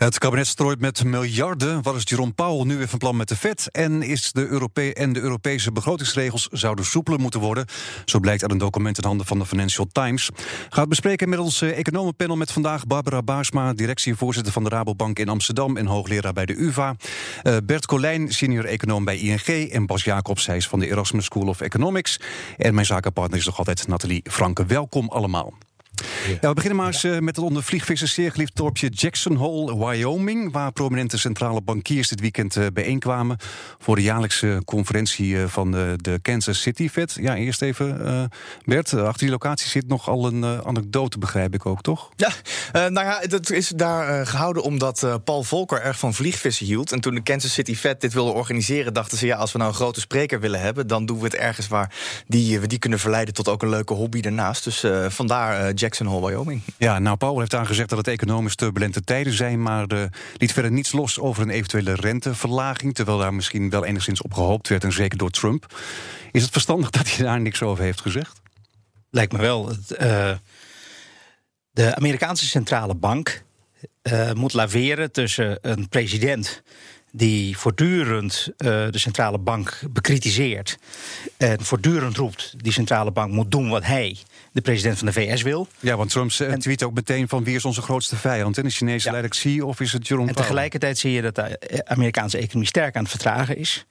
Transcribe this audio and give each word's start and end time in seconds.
Het 0.00 0.18
kabinet 0.18 0.46
strooit 0.46 0.80
met 0.80 1.04
miljarden. 1.04 1.82
Wat 1.82 1.94
is 1.96 2.02
Jerome 2.04 2.32
Powell 2.32 2.64
nu 2.64 2.76
weer 2.76 2.88
van 2.88 2.98
plan 2.98 3.16
met 3.16 3.28
de 3.28 3.36
Fed? 3.36 3.68
En, 3.70 4.02
is 4.02 4.32
de 4.32 4.46
Europe 4.46 4.94
en 4.94 5.12
de 5.12 5.20
Europese 5.20 5.72
begrotingsregels 5.72 6.48
zouden 6.52 6.84
soepeler 6.84 7.20
moeten 7.20 7.40
worden? 7.40 7.66
Zo 8.04 8.18
blijkt 8.20 8.42
uit 8.42 8.50
een 8.50 8.58
document 8.58 8.98
in 8.98 9.04
handen 9.04 9.26
van 9.26 9.38
de 9.38 9.46
Financial 9.46 9.86
Times. 9.92 10.30
Gaat 10.68 10.88
bespreken 10.88 11.28
met 11.28 11.38
ons 11.38 11.62
eh, 11.62 11.78
economenpanel 11.78 12.36
met 12.36 12.52
vandaag 12.52 12.86
Barbara 12.86 13.22
Baarsma, 13.22 13.72
directievoorzitter 13.72 14.52
van 14.52 14.64
de 14.64 14.70
Rabobank 14.70 15.18
in 15.18 15.28
Amsterdam 15.28 15.76
en 15.76 15.86
hoogleraar 15.86 16.32
bij 16.32 16.46
de 16.46 16.54
UvA. 16.54 16.96
Uh, 17.42 17.56
Bert 17.64 17.86
Colijn, 17.86 18.32
senior 18.32 18.64
econoom 18.64 19.04
bij 19.04 19.18
ING. 19.18 19.70
En 19.70 19.86
Bas 19.86 20.04
Jacobs, 20.04 20.48
van 20.68 20.78
de 20.78 20.86
Erasmus 20.86 21.24
School 21.24 21.46
of 21.46 21.60
Economics. 21.60 22.20
En 22.56 22.74
mijn 22.74 22.86
zakenpartner 22.86 23.38
is 23.38 23.46
nog 23.46 23.58
altijd 23.58 23.88
Nathalie 23.88 24.24
Franke. 24.30 24.66
Welkom 24.66 25.08
allemaal. 25.08 25.54
Ja. 26.40 26.48
we 26.48 26.54
beginnen 26.54 26.78
maar 26.78 26.86
eens 26.86 27.04
eh, 27.04 27.18
met 27.18 27.36
het 27.36 27.44
onder 27.44 27.62
vliegvissers 27.62 28.14
zeer 28.14 28.30
geliefd 28.30 28.56
dorpje 28.56 28.88
Jackson 28.88 29.36
Hole, 29.36 29.86
Wyoming, 29.86 30.52
waar 30.52 30.72
prominente 30.72 31.18
centrale 31.18 31.60
bankiers 31.60 32.08
dit 32.08 32.20
weekend 32.20 32.56
uh, 32.56 32.66
bijeenkwamen 32.72 33.36
voor 33.78 33.96
de 33.96 34.02
jaarlijkse 34.02 34.62
conferentie 34.64 35.34
uh, 35.34 35.44
van 35.46 35.70
de, 35.70 35.94
de, 35.96 36.18
Kansas 36.22 36.60
City 36.60 36.88
Fed. 36.88 37.16
Ja, 37.20 37.36
eerst 37.36 37.62
even, 37.62 38.30
Bert, 38.64 38.94
achter 38.94 39.18
die 39.20 39.30
locatie 39.30 39.68
zit 39.68 39.88
nogal 39.88 40.26
een 40.26 40.44
anekdote, 40.44 41.18
begrijp 41.18 41.54
ik 41.54 41.66
ook, 41.66 41.82
toch? 41.82 42.10
Ja, 42.16 42.30
nou 42.72 43.06
ja, 43.06 43.20
dat 43.20 43.50
is 43.50 43.68
daar 43.68 44.26
gehouden 44.26 44.62
omdat 44.62 45.20
Paul 45.24 45.42
Volcker 45.42 45.80
erg 45.82 45.98
van 45.98 46.14
vliegvissen 46.14 46.66
hield. 46.66 46.92
En 46.92 47.00
toen 47.00 47.14
de 47.14 47.22
Kansas 47.22 47.52
City 47.52 47.74
Fed 47.74 48.00
dit 48.00 48.12
wilde 48.12 48.32
organiseren, 48.32 48.94
dachten 48.94 49.18
ze, 49.18 49.26
ja, 49.26 49.36
als 49.36 49.52
we 49.52 49.58
nou 49.58 49.70
een 49.70 49.76
grote 49.76 50.00
spreker 50.00 50.40
willen 50.40 50.60
hebben, 50.60 50.86
dan 50.86 51.06
doen 51.06 51.18
we 51.18 51.24
het 51.24 51.34
ergens 51.34 51.68
waar 51.68 51.94
die, 52.26 52.60
we 52.60 52.66
die 52.66 52.78
kunnen 52.78 52.98
verleiden 52.98 53.34
tot 53.34 53.48
ook 53.48 53.62
een 53.62 53.68
leuke 53.68 53.94
hobby 53.94 54.20
daarnaast. 54.20 54.64
Dus 54.64 54.84
vandaar 55.08 55.72
Jackson 55.72 55.89
Hole, 55.98 56.26
Wyoming. 56.26 56.62
Ja, 56.78 56.98
nou, 56.98 57.16
Paul 57.16 57.38
heeft 57.38 57.54
aangezegd 57.54 57.88
dat 57.88 57.98
het 57.98 58.08
economisch 58.08 58.54
turbulente 58.54 59.00
tijden 59.00 59.32
zijn, 59.32 59.62
maar 59.62 59.92
uh, 59.92 60.02
liet 60.36 60.52
verder 60.52 60.70
niets 60.70 60.92
los 60.92 61.18
over 61.18 61.42
een 61.42 61.50
eventuele 61.50 61.94
renteverlaging, 61.94 62.94
terwijl 62.94 63.18
daar 63.18 63.34
misschien 63.34 63.70
wel 63.70 63.84
enigszins 63.84 64.22
op 64.22 64.34
gehoopt 64.34 64.68
werd, 64.68 64.84
en 64.84 64.92
zeker 64.92 65.18
door 65.18 65.30
Trump. 65.30 65.74
Is 66.32 66.42
het 66.42 66.52
verstandig 66.52 66.90
dat 66.90 67.14
hij 67.14 67.24
daar 67.24 67.40
niks 67.40 67.62
over 67.62 67.84
heeft 67.84 68.00
gezegd? 68.00 68.40
Lijkt 69.10 69.32
me 69.32 69.38
wel. 69.38 69.70
Uh, 69.70 69.76
de 71.70 71.96
Amerikaanse 71.96 72.46
centrale 72.46 72.94
bank 72.94 73.42
uh, 74.02 74.32
moet 74.32 74.52
laveren 74.52 75.12
tussen 75.12 75.58
een 75.62 75.88
president 75.88 76.62
die 77.12 77.58
voortdurend 77.58 78.48
uh, 78.48 78.66
de 78.90 78.98
centrale 78.98 79.38
bank 79.38 79.80
bekritiseert 79.90 80.78
en 81.36 81.64
voortdurend 81.64 82.16
roept: 82.16 82.54
die 82.56 82.72
centrale 82.72 83.10
bank 83.10 83.32
moet 83.32 83.50
doen 83.50 83.68
wat 83.68 83.84
hij 83.84 84.16
de 84.52 84.60
president 84.60 84.98
van 84.98 85.06
de 85.06 85.12
VS 85.12 85.42
wil. 85.42 85.68
Ja, 85.80 85.96
want 85.96 86.10
Trump 86.10 86.32
en, 86.32 86.58
tweet 86.58 86.82
ook 86.82 86.94
meteen 86.94 87.28
van 87.28 87.44
wie 87.44 87.54
is 87.54 87.64
onze 87.64 87.82
grootste 87.82 88.16
vijand? 88.16 88.58
En 88.58 88.64
de 88.64 88.70
Chinese 88.70 89.06
ja. 89.06 89.10
leider 89.10 89.30
Xi 89.30 89.62
of 89.62 89.80
is 89.80 89.92
het 89.92 90.08
Jerome 90.08 90.28
En 90.28 90.34
tegelijkertijd 90.34 90.98
zie 90.98 91.12
je 91.12 91.22
dat 91.22 91.34
de 91.34 91.82
Amerikaanse 91.84 92.38
economie 92.38 92.68
sterk 92.68 92.96
aan 92.96 93.02
het 93.02 93.10
vertragen 93.10 93.56
is. 93.56 93.86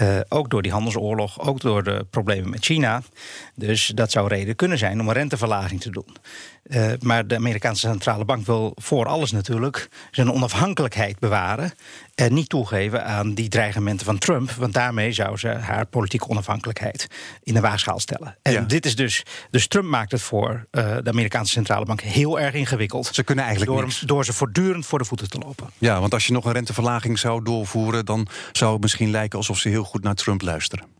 Uh, 0.00 0.20
ook 0.28 0.50
door 0.50 0.62
die 0.62 0.72
handelsoorlog, 0.72 1.40
ook 1.40 1.60
door 1.60 1.82
de 1.82 2.06
problemen 2.10 2.50
met 2.50 2.64
China. 2.64 3.02
Dus 3.54 3.86
dat 3.86 4.10
zou 4.10 4.28
reden 4.28 4.56
kunnen 4.56 4.78
zijn 4.78 5.00
om 5.00 5.08
een 5.08 5.14
renteverlaging 5.14 5.80
te 5.80 5.90
doen. 5.90 6.16
Uh, 6.62 6.92
maar 7.00 7.26
de 7.26 7.36
Amerikaanse 7.36 7.88
centrale 7.88 8.24
bank 8.24 8.46
wil 8.46 8.72
voor 8.74 9.06
alles 9.06 9.32
natuurlijk 9.32 9.88
zijn 10.10 10.32
onafhankelijkheid 10.32 11.18
bewaren. 11.18 11.72
En 12.14 12.34
niet 12.34 12.48
toegeven 12.48 13.04
aan 13.04 13.34
die 13.34 13.48
dreigementen 13.48 14.06
van 14.06 14.18
Trump. 14.18 14.50
Want 14.50 14.72
daarmee 14.72 15.12
zou 15.12 15.36
ze 15.36 15.48
haar 15.48 15.86
politieke 15.86 16.28
onafhankelijkheid 16.28 17.06
in 17.42 17.54
de 17.54 17.60
waagschaal 17.60 18.00
stellen. 18.00 18.36
En 18.42 18.52
ja. 18.52 18.60
dit 18.60 18.86
is 18.86 18.96
dus. 18.96 19.22
Dus 19.50 19.66
Trump 19.66 19.88
maakt 19.88 20.12
het 20.12 20.22
voor 20.22 20.66
uh, 20.70 20.96
de 21.02 21.10
Amerikaanse 21.10 21.52
centrale 21.52 21.84
bank 21.84 22.00
heel 22.00 22.40
erg 22.40 22.54
ingewikkeld. 22.54 23.10
Ze 23.12 23.22
kunnen 23.22 23.44
eigenlijk 23.44 23.78
door, 23.78 24.00
door 24.06 24.24
ze 24.24 24.32
voortdurend 24.32 24.86
voor 24.86 24.98
de 24.98 25.04
voeten 25.04 25.30
te 25.30 25.38
lopen. 25.38 25.70
Ja, 25.78 26.00
want 26.00 26.14
als 26.14 26.26
je 26.26 26.32
nog 26.32 26.44
een 26.44 26.52
renteverlaging 26.52 27.18
zou 27.18 27.42
doorvoeren, 27.44 28.04
dan 28.04 28.26
zou 28.52 28.72
het 28.72 28.82
misschien 28.82 29.10
lijken 29.10 29.38
alsof 29.38 29.58
ze 29.58 29.68
heel 29.68 29.81
goed 29.84 30.02
naar 30.02 30.14
Trump 30.14 30.42
luisteren 30.42 30.92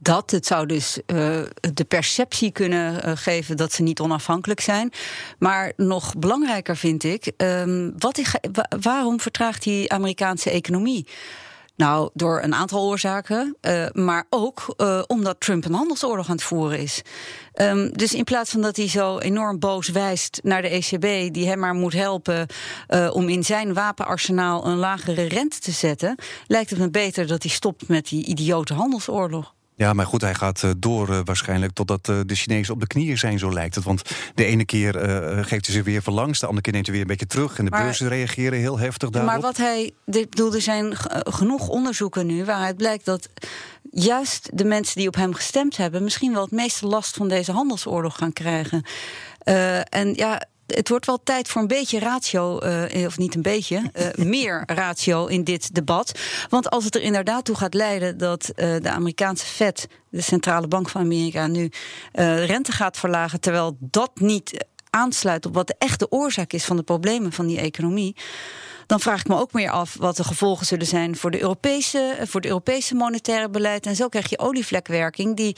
dat. 0.00 0.30
Het 0.30 0.46
zou 0.46 0.66
dus 0.66 0.98
uh, 1.06 1.40
de 1.74 1.84
perceptie 1.88 2.50
kunnen 2.50 3.08
uh, 3.08 3.12
geven 3.16 3.56
dat 3.56 3.72
ze 3.72 3.82
niet 3.82 4.00
onafhankelijk 4.00 4.60
zijn. 4.60 4.92
Maar 5.38 5.72
nog 5.76 6.16
belangrijker 6.16 6.76
vind 6.76 7.04
ik, 7.04 7.32
um, 7.36 7.94
wat 7.98 8.18
ik 8.18 8.40
waarom 8.80 9.20
vertraagt 9.20 9.62
die 9.62 9.92
Amerikaanse 9.92 10.50
economie? 10.50 11.06
Nou, 11.80 12.10
door 12.14 12.42
een 12.42 12.54
aantal 12.54 12.82
oorzaken, 12.82 13.56
uh, 13.60 13.86
maar 13.92 14.26
ook 14.30 14.74
uh, 14.76 15.02
omdat 15.06 15.40
Trump 15.40 15.64
een 15.64 15.74
handelsoorlog 15.74 16.28
aan 16.28 16.34
het 16.34 16.42
voeren 16.42 16.78
is. 16.78 17.02
Um, 17.54 17.92
dus 17.92 18.14
in 18.14 18.24
plaats 18.24 18.50
van 18.50 18.60
dat 18.60 18.76
hij 18.76 18.88
zo 18.88 19.18
enorm 19.18 19.58
boos 19.58 19.88
wijst 19.88 20.40
naar 20.42 20.62
de 20.62 20.68
ECB, 20.68 21.32
die 21.34 21.48
hem 21.48 21.58
maar 21.58 21.74
moet 21.74 21.92
helpen 21.92 22.46
uh, 22.88 23.10
om 23.12 23.28
in 23.28 23.44
zijn 23.44 23.74
wapenarsenaal 23.74 24.66
een 24.66 24.76
lagere 24.76 25.22
rente 25.22 25.58
te 25.58 25.70
zetten, 25.70 26.14
lijkt 26.46 26.70
het 26.70 26.78
me 26.78 26.90
beter 26.90 27.26
dat 27.26 27.42
hij 27.42 27.52
stopt 27.52 27.88
met 27.88 28.08
die 28.08 28.24
idiote 28.24 28.74
handelsoorlog. 28.74 29.54
Ja, 29.80 29.92
maar 29.92 30.06
goed, 30.06 30.20
hij 30.20 30.34
gaat 30.34 30.62
uh, 30.62 30.70
door 30.76 31.08
uh, 31.10 31.20
waarschijnlijk 31.24 31.72
totdat 31.72 32.08
uh, 32.08 32.20
de 32.26 32.34
Chinezen 32.34 32.74
op 32.74 32.80
de 32.80 32.86
knieën 32.86 33.18
zijn, 33.18 33.38
zo 33.38 33.52
lijkt 33.52 33.74
het. 33.74 33.84
Want 33.84 34.02
de 34.34 34.44
ene 34.44 34.64
keer 34.64 34.94
geeft 35.44 35.66
hij 35.66 35.74
ze 35.74 35.82
weer 35.82 36.02
verlangs, 36.02 36.40
de 36.40 36.46
andere 36.46 36.62
keer 36.62 36.72
neemt 36.72 36.86
hij 36.86 36.94
weer 36.94 37.04
een 37.04 37.10
beetje 37.10 37.26
terug. 37.26 37.58
En 37.58 37.64
de 37.64 37.70
maar, 37.70 37.82
beurzen 37.82 38.08
reageren 38.08 38.58
heel 38.58 38.78
heftig 38.78 39.10
daarop. 39.10 39.30
Maar 39.30 39.40
wat 39.40 39.56
hij, 39.56 39.92
ik 40.06 40.30
bedoel, 40.30 40.54
er 40.54 40.60
zijn 40.60 40.92
genoeg 41.12 41.68
onderzoeken 41.68 42.26
nu 42.26 42.44
waaruit 42.44 42.76
blijkt 42.76 43.04
dat 43.04 43.28
juist 43.90 44.50
de 44.52 44.64
mensen 44.64 44.96
die 44.96 45.08
op 45.08 45.14
hem 45.14 45.34
gestemd 45.34 45.76
hebben, 45.76 46.02
misschien 46.02 46.32
wel 46.32 46.42
het 46.42 46.50
meeste 46.50 46.86
last 46.86 47.16
van 47.16 47.28
deze 47.28 47.52
handelsoorlog 47.52 48.16
gaan 48.16 48.32
krijgen. 48.32 48.84
en 49.88 50.14
ja, 50.14 50.42
het 50.74 50.88
wordt 50.88 51.06
wel 51.06 51.22
tijd 51.22 51.48
voor 51.48 51.60
een 51.60 51.68
beetje 51.68 51.98
ratio, 51.98 52.60
uh, 52.62 53.06
of 53.06 53.18
niet 53.18 53.34
een 53.34 53.42
beetje, 53.42 53.90
uh, 54.16 54.26
meer 54.26 54.62
ratio 54.66 55.26
in 55.26 55.44
dit 55.44 55.74
debat. 55.74 56.18
Want 56.48 56.70
als 56.70 56.84
het 56.84 56.94
er 56.94 57.02
inderdaad 57.02 57.44
toe 57.44 57.56
gaat 57.56 57.74
leiden 57.74 58.18
dat 58.18 58.52
uh, 58.56 58.76
de 58.80 58.90
Amerikaanse 58.90 59.46
Fed, 59.46 59.86
de 60.08 60.20
centrale 60.20 60.68
bank 60.68 60.88
van 60.88 61.00
Amerika, 61.00 61.46
nu 61.46 61.70
rente 62.12 62.72
gaat 62.72 62.96
verlagen, 62.96 63.40
terwijl 63.40 63.76
dat 63.80 64.10
niet 64.14 64.64
aansluit 64.90 65.46
op 65.46 65.54
wat 65.54 65.66
de 65.66 65.74
echte 65.78 66.10
oorzaak 66.10 66.52
is 66.52 66.64
van 66.64 66.76
de 66.76 66.82
problemen 66.82 67.32
van 67.32 67.46
die 67.46 67.58
economie 67.58 68.16
dan 68.90 69.00
vraag 69.00 69.20
ik 69.20 69.28
me 69.28 69.36
ook 69.36 69.52
meer 69.52 69.70
af 69.70 69.96
wat 69.98 70.16
de 70.16 70.24
gevolgen 70.24 70.66
zullen 70.66 70.86
zijn 70.86 71.16
voor, 71.16 71.30
de 71.30 71.40
Europese, 71.40 72.16
voor 72.22 72.40
het 72.40 72.48
Europese 72.48 72.94
monetaire 72.94 73.50
beleid. 73.50 73.86
En 73.86 73.96
zo 73.96 74.08
krijg 74.08 74.30
je 74.30 74.38
olievlekwerking, 74.38 75.36
die 75.36 75.56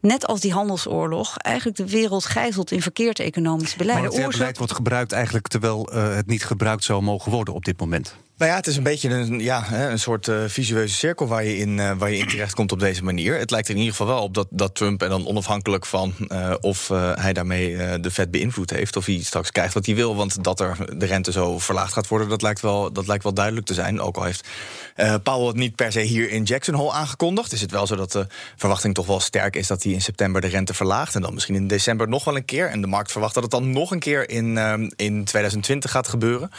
net 0.00 0.26
als 0.26 0.40
die 0.40 0.52
handelsoorlog 0.52 1.36
eigenlijk 1.36 1.76
de 1.76 1.88
wereld 1.88 2.24
gijzelt 2.24 2.70
in 2.70 2.82
verkeerd 2.82 3.18
economisch 3.18 3.76
beleid. 3.76 4.02
Maar 4.02 4.10
het 4.10 4.30
beleid 4.30 4.58
wordt 4.58 4.72
gebruikt 4.72 5.12
eigenlijk 5.12 5.48
terwijl 5.48 5.94
uh, 5.94 6.14
het 6.14 6.26
niet 6.26 6.44
gebruikt 6.44 6.84
zou 6.84 7.02
mogen 7.02 7.32
worden 7.32 7.54
op 7.54 7.64
dit 7.64 7.80
moment. 7.80 8.16
Nou 8.40 8.52
ja, 8.52 8.58
het 8.58 8.66
is 8.66 8.76
een 8.76 8.82
beetje 8.82 9.08
een, 9.08 9.40
ja, 9.40 9.72
een 9.72 9.98
soort 9.98 10.26
uh, 10.26 10.44
visueuze 10.46 10.94
cirkel 10.94 11.26
waar 11.26 11.44
je, 11.44 11.56
in, 11.56 11.78
uh, 11.78 11.92
waar 11.98 12.10
je 12.10 12.26
terecht 12.26 12.54
komt 12.54 12.72
op 12.72 12.80
deze 12.80 13.04
manier. 13.04 13.38
Het 13.38 13.50
lijkt 13.50 13.68
er 13.68 13.74
in 13.74 13.80
ieder 13.80 13.96
geval 13.96 14.14
wel 14.14 14.22
op 14.22 14.34
dat, 14.34 14.46
dat 14.50 14.74
Trump, 14.74 15.02
en 15.02 15.08
dan 15.08 15.26
onafhankelijk 15.26 15.86
van 15.86 16.14
uh, 16.28 16.54
of 16.60 16.88
hij 17.14 17.32
daarmee 17.32 18.00
de 18.00 18.10
Fed 18.10 18.30
beïnvloed 18.30 18.70
heeft, 18.70 18.96
of 18.96 19.06
hij 19.06 19.22
straks 19.22 19.50
krijgt 19.50 19.74
wat 19.74 19.86
hij 19.86 19.94
wil, 19.94 20.16
want 20.16 20.44
dat 20.44 20.60
er 20.60 20.76
de 20.98 21.06
rente 21.06 21.32
zo 21.32 21.58
verlaagd 21.58 21.92
gaat 21.92 22.08
worden, 22.08 22.28
dat 22.28 22.42
lijkt 22.42 22.60
wel, 22.60 22.92
dat 22.92 23.06
lijkt 23.06 23.22
wel 23.22 23.34
duidelijk 23.34 23.66
te 23.66 23.74
zijn. 23.74 24.00
Ook 24.00 24.16
al 24.16 24.24
heeft 24.24 24.48
Powell 25.22 25.46
het 25.46 25.56
niet 25.56 25.74
per 25.74 25.92
se 25.92 26.00
hier 26.00 26.30
in 26.30 26.42
Jackson 26.42 26.74
Hole 26.74 26.92
aangekondigd, 26.92 27.52
is 27.52 27.60
het 27.60 27.70
wel 27.70 27.86
zo 27.86 27.96
dat 27.96 28.12
de 28.12 28.26
verwachting 28.56 28.94
toch 28.94 29.06
wel 29.06 29.20
sterk 29.20 29.56
is 29.56 29.66
dat 29.66 29.82
hij 29.82 29.92
in 29.92 30.02
september 30.02 30.40
de 30.40 30.46
rente 30.46 30.74
verlaagt. 30.74 31.14
En 31.14 31.22
dan 31.22 31.34
misschien 31.34 31.54
in 31.54 31.66
december 31.66 32.08
nog 32.08 32.24
wel 32.24 32.36
een 32.36 32.44
keer. 32.44 32.68
En 32.68 32.80
de 32.80 32.86
markt 32.86 33.12
verwacht 33.12 33.34
dat 33.34 33.42
het 33.42 33.52
dan 33.52 33.70
nog 33.70 33.90
een 33.90 33.98
keer 33.98 34.30
in, 34.30 34.56
in 34.96 35.24
2020 35.24 35.90
gaat 35.90 36.08
gebeuren. 36.08 36.50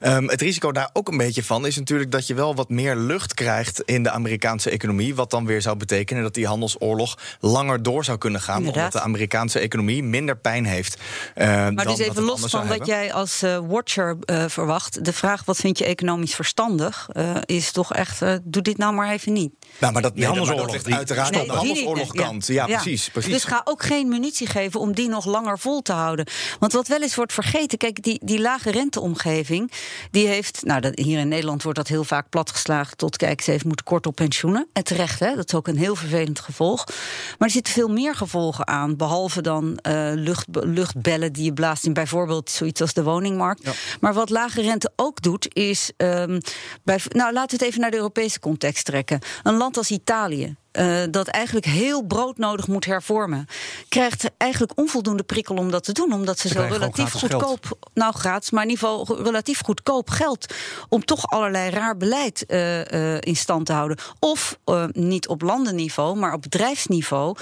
Um, 0.00 0.28
het 0.28 0.40
risico 0.40 0.72
daar 0.72 0.90
ook 0.92 1.08
een 1.08 1.16
beetje 1.16 1.21
van 1.30 1.66
is 1.66 1.76
natuurlijk 1.76 2.10
dat 2.10 2.26
je 2.26 2.34
wel 2.34 2.54
wat 2.54 2.68
meer 2.68 2.96
lucht 2.96 3.34
krijgt 3.34 3.82
in 3.82 4.02
de 4.02 4.10
Amerikaanse 4.10 4.70
economie. 4.70 5.14
Wat 5.14 5.30
dan 5.30 5.46
weer 5.46 5.62
zou 5.62 5.76
betekenen 5.76 6.22
dat 6.22 6.34
die 6.34 6.46
handelsoorlog 6.46 7.18
langer 7.40 7.82
door 7.82 8.04
zou 8.04 8.18
kunnen 8.18 8.40
gaan. 8.40 8.58
Inderdaad. 8.58 8.84
Omdat 8.84 9.02
de 9.02 9.08
Amerikaanse 9.08 9.58
economie 9.58 10.02
minder 10.02 10.36
pijn 10.36 10.64
heeft. 10.64 10.96
Uh, 11.34 11.46
maar 11.46 11.74
dan 11.74 11.96
dus 11.96 11.98
even 12.06 12.22
los 12.22 12.40
van 12.40 12.68
wat 12.68 12.86
jij 12.86 13.12
als 13.12 13.42
uh, 13.42 13.58
watcher 13.68 14.16
uh, 14.26 14.44
verwacht. 14.48 15.04
De 15.04 15.12
vraag 15.12 15.44
wat 15.44 15.56
vind 15.56 15.78
je 15.78 15.84
economisch 15.84 16.34
verstandig 16.34 17.08
is 17.46 17.72
toch 17.72 17.94
echt, 17.94 18.20
doe 18.42 18.62
dit 18.62 18.76
nou 18.76 18.94
maar 18.94 19.10
even 19.10 19.32
niet. 19.32 19.52
Nou, 19.78 19.92
maar 19.92 20.02
dat, 20.02 20.14
nee, 20.14 20.26
handelsoorlog 20.26 20.72
ligt 20.72 20.92
uiteraard 20.92 21.30
nee, 21.30 21.40
aan 21.40 21.46
de 21.46 21.52
handelsoorlogkant. 21.52 22.46
Ja. 22.46 22.66
Ja, 22.66 22.80
precies, 22.80 23.08
precies. 23.08 23.32
Dus 23.32 23.44
ga 23.44 23.60
ook 23.64 23.82
geen 23.82 24.08
munitie 24.08 24.46
geven 24.46 24.80
om 24.80 24.94
die 24.94 25.08
nog 25.08 25.24
langer 25.24 25.58
vol 25.58 25.82
te 25.82 25.92
houden. 25.92 26.26
Want 26.58 26.72
wat 26.72 26.88
wel 26.88 27.02
eens 27.02 27.14
wordt 27.14 27.32
vergeten, 27.32 27.78
kijk, 27.78 28.02
die, 28.02 28.20
die 28.24 28.40
lage 28.40 28.70
renteomgeving, 28.70 29.72
die 30.10 30.26
heeft, 30.26 30.60
nou, 30.64 30.80
dat, 30.80 30.98
hier 30.98 31.11
in 31.18 31.28
Nederland 31.28 31.62
wordt 31.62 31.78
dat 31.78 31.88
heel 31.88 32.04
vaak 32.04 32.28
platgeslagen 32.28 32.96
tot, 32.96 33.16
kijk, 33.16 33.40
ze 33.40 33.50
heeft 33.50 33.64
moeten 33.64 33.84
kort 33.84 34.06
op 34.06 34.14
pensioenen. 34.14 34.68
En 34.72 34.84
terecht, 34.84 35.20
hè, 35.20 35.34
dat 35.34 35.48
is 35.48 35.54
ook 35.54 35.68
een 35.68 35.76
heel 35.76 35.96
vervelend 35.96 36.40
gevolg. 36.40 36.84
Maar 37.38 37.48
er 37.48 37.50
zitten 37.50 37.72
veel 37.72 37.88
meer 37.88 38.14
gevolgen 38.14 38.66
aan, 38.66 38.96
behalve 38.96 39.40
dan 39.40 39.78
uh, 39.86 40.10
lucht, 40.14 40.46
luchtbellen 40.50 41.32
die 41.32 41.44
je 41.44 41.52
blaast 41.52 41.84
in 41.84 41.92
bijvoorbeeld 41.92 42.50
zoiets 42.50 42.80
als 42.80 42.92
de 42.92 43.02
woningmarkt. 43.02 43.64
Ja. 43.64 43.72
Maar 44.00 44.14
wat 44.14 44.30
lage 44.30 44.60
rente 44.60 44.92
ook 44.96 45.22
doet, 45.22 45.54
is, 45.54 45.92
um, 45.96 46.40
bij, 46.82 47.00
nou, 47.08 47.32
laten 47.32 47.58
we 47.58 47.64
het 47.64 47.72
even 47.72 47.80
naar 47.80 47.90
de 47.90 47.96
Europese 47.96 48.40
context 48.40 48.84
trekken. 48.84 49.20
Een 49.42 49.56
land 49.56 49.76
als 49.76 49.90
Italië 49.90 50.56
uh, 50.72 51.02
dat 51.10 51.28
eigenlijk 51.28 51.66
heel 51.66 52.02
broodnodig 52.02 52.66
moet 52.66 52.84
hervormen, 52.84 53.46
krijgt 53.88 54.30
eigenlijk 54.36 54.78
onvoldoende 54.78 55.22
prikkel 55.22 55.56
om 55.56 55.70
dat 55.70 55.84
te 55.84 55.92
doen. 55.92 56.12
Omdat 56.12 56.38
ze, 56.38 56.48
zo 56.48 56.66
relatief 56.70 57.12
goedkoop, 57.12 57.66
geld. 57.66 57.78
nou 57.94 58.14
gratis, 58.14 58.50
maar 58.50 58.62
in 58.62 58.70
ieder 58.70 58.88
geval 58.88 59.22
relatief 59.22 59.60
goedkoop 59.64 60.10
geld 60.10 60.54
om 60.88 61.04
toch 61.04 61.26
allerlei 61.26 61.70
raar 61.70 61.96
beleid 61.96 62.44
uh, 62.48 63.20
in 63.20 63.36
stand 63.36 63.66
te 63.66 63.72
houden. 63.72 63.98
Of 64.18 64.58
niet 64.92 65.28
op 65.28 65.42
landenniveau, 65.42 66.16
maar 66.16 66.32
op 66.32 66.42
bedrijfsniveau. 66.42 67.36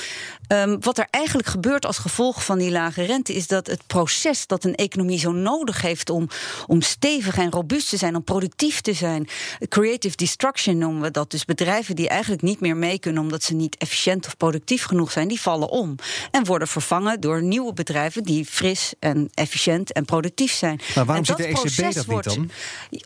Um, 0.49 0.81
wat 0.81 0.99
er 0.99 1.06
eigenlijk 1.11 1.49
gebeurt 1.49 1.87
als 1.87 1.99
gevolg 1.99 2.44
van 2.44 2.59
die 2.59 2.71
lage 2.71 3.03
rente, 3.03 3.35
is 3.35 3.47
dat 3.47 3.67
het 3.67 3.87
proces 3.87 4.47
dat 4.47 4.65
een 4.65 4.75
economie 4.75 5.19
zo 5.19 5.33
nodig 5.33 5.83
heeft 5.83 6.11
om, 6.11 6.29
om 6.67 6.83
stevig 6.83 7.37
en 7.38 7.50
robuust 7.50 7.88
te 7.88 7.97
zijn, 7.97 8.17
om 8.17 8.25
productief 8.25 8.81
te 8.81 8.93
zijn. 8.93 9.29
Creative 9.69 10.17
destruction 10.17 10.79
noemen 10.79 11.03
we 11.03 11.11
dat. 11.11 11.31
Dus 11.31 11.44
bedrijven 11.44 11.97
die 11.97 12.09
eigenlijk 12.09 12.43
niet 12.43 12.61
meer 12.61 12.76
mee 12.76 12.99
kunnen 12.99 13.19
omdat 13.20 13.43
ze 13.43 13.55
niet 13.55 13.76
efficiënt 13.76 14.26
of 14.26 14.37
productief 14.37 14.84
genoeg 14.84 15.12
zijn, 15.12 15.28
die 15.28 15.40
vallen 15.40 15.69
om. 15.69 15.94
En 16.31 16.44
worden 16.44 16.69
vervangen 16.69 17.20
door 17.20 17.43
nieuwe 17.43 17.72
bedrijven 17.72 18.22
die 18.22 18.44
fris 18.44 18.93
en 18.99 19.31
efficiënt 19.34 19.93
en 19.93 20.05
productief 20.05 20.52
zijn. 20.52 20.81
Maar 20.94 21.05
waarom 21.05 21.25
zit 21.25 21.37
de 21.37 21.46
ECB 21.46 21.94
dat 21.94 22.06
niet 22.06 22.25
dan? 22.25 22.50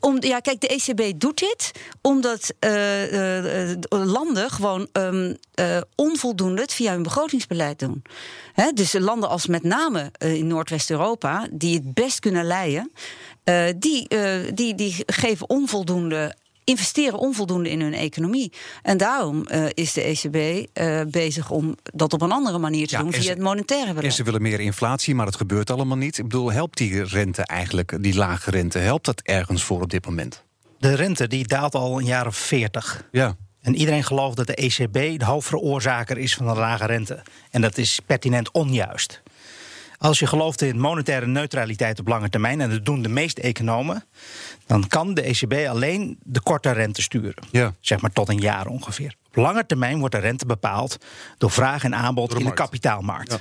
Om, 0.00 0.16
ja, 0.22 0.40
kijk, 0.40 0.60
de 0.60 0.68
ECB 0.68 1.20
doet 1.20 1.38
dit 1.38 1.70
omdat 2.00 2.54
uh, 2.60 3.70
uh, 3.70 3.76
landen 3.88 4.50
gewoon 4.50 4.88
um, 4.92 5.36
onvoldoende 5.94 6.62
het 6.62 6.72
via 6.74 6.92
hun 6.92 7.02
begrotingsbeleid 7.02 7.78
doen. 7.78 8.02
He, 8.52 8.72
dus 8.72 8.92
landen 8.92 9.28
als 9.28 9.46
met 9.46 9.62
name 9.62 10.12
in 10.18 10.46
Noordwest-Europa, 10.46 11.46
die 11.50 11.74
het 11.74 11.94
best 11.94 12.18
kunnen 12.20 12.44
leiden. 12.44 12.92
Die, 13.76 14.08
die, 14.54 14.74
die 14.74 15.02
geven 15.06 15.48
onvoldoende 15.48 16.34
investeren 16.64 17.18
onvoldoende 17.18 17.70
in 17.70 17.80
hun 17.80 17.94
economie. 17.94 18.52
En 18.82 18.96
daarom 18.96 19.46
uh, 19.50 19.66
is 19.74 19.92
de 19.92 20.02
ECB 20.02 20.68
uh, 20.78 21.00
bezig 21.08 21.50
om 21.50 21.74
dat 21.82 22.12
op 22.12 22.22
een 22.22 22.32
andere 22.32 22.58
manier 22.58 22.86
te 22.86 22.96
ja, 22.96 23.02
doen 23.02 23.12
via 23.12 23.30
het 23.30 23.38
monetaire 23.38 23.88
beleid. 23.88 24.04
En 24.04 24.12
ze 24.12 24.22
willen 24.22 24.42
meer 24.42 24.60
inflatie, 24.60 25.14
maar 25.14 25.24
dat 25.24 25.36
gebeurt 25.36 25.70
allemaal 25.70 25.96
niet. 25.96 26.18
Ik 26.18 26.24
bedoel, 26.24 26.52
helpt 26.52 26.78
die 26.78 27.04
rente 27.04 27.42
eigenlijk, 27.42 28.02
die 28.02 28.14
lage 28.14 28.50
rente, 28.50 28.78
helpt 28.78 29.04
dat 29.04 29.20
ergens 29.20 29.62
voor 29.62 29.82
op 29.82 29.90
dit 29.90 30.06
moment? 30.06 30.44
De 30.78 30.94
rente 30.94 31.26
die 31.26 31.46
daalt 31.46 31.74
al 31.74 31.98
een 31.98 32.04
jaar 32.04 32.26
of 32.26 32.36
veertig. 32.36 33.08
Ja. 33.12 33.36
En 33.60 33.74
iedereen 33.74 34.04
gelooft 34.04 34.36
dat 34.36 34.46
de 34.46 34.54
ECB 34.54 35.18
de 35.18 35.24
hoofdveroorzaker 35.24 36.18
is 36.18 36.34
van 36.34 36.46
de 36.46 36.54
lage 36.54 36.86
rente. 36.86 37.22
En 37.50 37.60
dat 37.60 37.78
is 37.78 38.00
pertinent 38.06 38.50
onjuist. 38.50 39.22
Als 40.04 40.18
je 40.18 40.26
gelooft 40.26 40.62
in 40.62 40.78
monetaire 40.78 41.26
neutraliteit 41.26 41.98
op 41.98 42.08
lange 42.08 42.28
termijn, 42.28 42.60
en 42.60 42.70
dat 42.70 42.84
doen 42.84 43.02
de 43.02 43.08
meeste 43.08 43.40
economen, 43.40 44.04
dan 44.66 44.88
kan 44.88 45.14
de 45.14 45.22
ECB 45.22 45.68
alleen 45.68 46.18
de 46.22 46.40
korte 46.40 46.70
rente 46.70 47.02
sturen. 47.02 47.44
Ja. 47.50 47.74
Zeg 47.80 48.00
maar 48.00 48.12
tot 48.12 48.28
een 48.28 48.38
jaar 48.38 48.66
ongeveer. 48.66 49.14
Op 49.28 49.36
lange 49.36 49.66
termijn 49.66 49.98
wordt 49.98 50.14
de 50.14 50.20
rente 50.20 50.46
bepaald 50.46 50.98
door 51.38 51.50
vraag 51.50 51.84
en 51.84 51.94
aanbod 51.94 52.30
de 52.30 52.38
in 52.38 52.44
de 52.44 52.54
kapitaalmarkt. 52.54 53.32
Ja. 53.32 53.38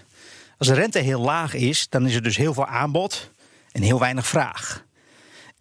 Als 0.57 0.67
de 0.67 0.73
rente 0.73 0.99
heel 0.99 1.21
laag 1.21 1.53
is, 1.53 1.89
dan 1.89 2.07
is 2.07 2.15
er 2.15 2.23
dus 2.23 2.37
heel 2.37 2.53
veel 2.53 2.67
aanbod 2.67 3.29
en 3.71 3.81
heel 3.81 3.99
weinig 3.99 4.27
vraag. 4.27 4.83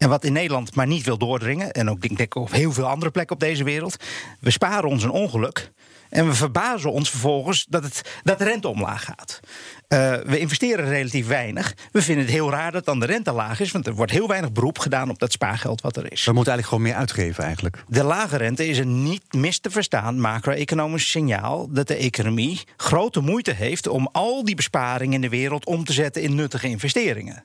En 0.03 0.09
wat 0.09 0.23
in 0.23 0.33
Nederland 0.33 0.75
maar 0.75 0.87
niet 0.87 1.05
wil 1.05 1.17
doordringen, 1.17 1.71
en 1.71 1.89
ook 1.89 2.01
denk 2.01 2.19
ik 2.19 2.35
op 2.35 2.51
heel 2.51 2.71
veel 2.71 2.87
andere 2.87 3.11
plekken 3.11 3.35
op 3.35 3.41
deze 3.41 3.63
wereld, 3.63 3.95
we 4.39 4.51
sparen 4.51 4.89
ons 4.89 5.03
een 5.03 5.09
ongeluk. 5.09 5.71
En 6.09 6.27
we 6.27 6.33
verbazen 6.33 6.91
ons 6.91 7.09
vervolgens 7.09 7.65
dat, 7.69 7.83
het, 7.83 8.01
dat 8.23 8.37
de 8.37 8.43
rente 8.43 8.67
omlaag 8.67 9.03
gaat. 9.03 9.39
Uh, 9.39 10.15
we 10.25 10.39
investeren 10.39 10.89
relatief 10.89 11.27
weinig. 11.27 11.75
We 11.91 12.01
vinden 12.01 12.23
het 12.23 12.33
heel 12.33 12.51
raar 12.51 12.71
dat 12.71 12.85
dan 12.85 12.99
de 12.99 13.05
rente 13.05 13.31
laag 13.31 13.59
is, 13.59 13.71
want 13.71 13.87
er 13.87 13.93
wordt 13.93 14.11
heel 14.11 14.27
weinig 14.27 14.51
beroep 14.51 14.79
gedaan 14.79 15.09
op 15.09 15.19
dat 15.19 15.31
spaargeld 15.31 15.81
wat 15.81 15.97
er 15.97 16.11
is. 16.11 16.25
We 16.25 16.33
moeten 16.33 16.53
eigenlijk 16.53 16.67
gewoon 16.67 16.83
meer 16.83 17.07
uitgeven 17.07 17.43
eigenlijk. 17.43 17.83
De 17.87 18.03
lage 18.03 18.37
rente 18.37 18.67
is 18.67 18.77
een 18.77 19.03
niet 19.03 19.33
mis 19.33 19.59
te 19.59 19.69
verstaan 19.69 20.19
macro-economisch 20.19 21.09
signaal 21.09 21.67
dat 21.71 21.87
de 21.87 21.95
economie 21.95 22.61
grote 22.77 23.19
moeite 23.19 23.53
heeft 23.53 23.87
om 23.87 24.09
al 24.11 24.43
die 24.43 24.55
besparingen 24.55 25.13
in 25.13 25.21
de 25.21 25.29
wereld 25.29 25.65
om 25.65 25.83
te 25.83 25.93
zetten 25.93 26.21
in 26.21 26.35
nuttige 26.35 26.67
investeringen. 26.67 27.43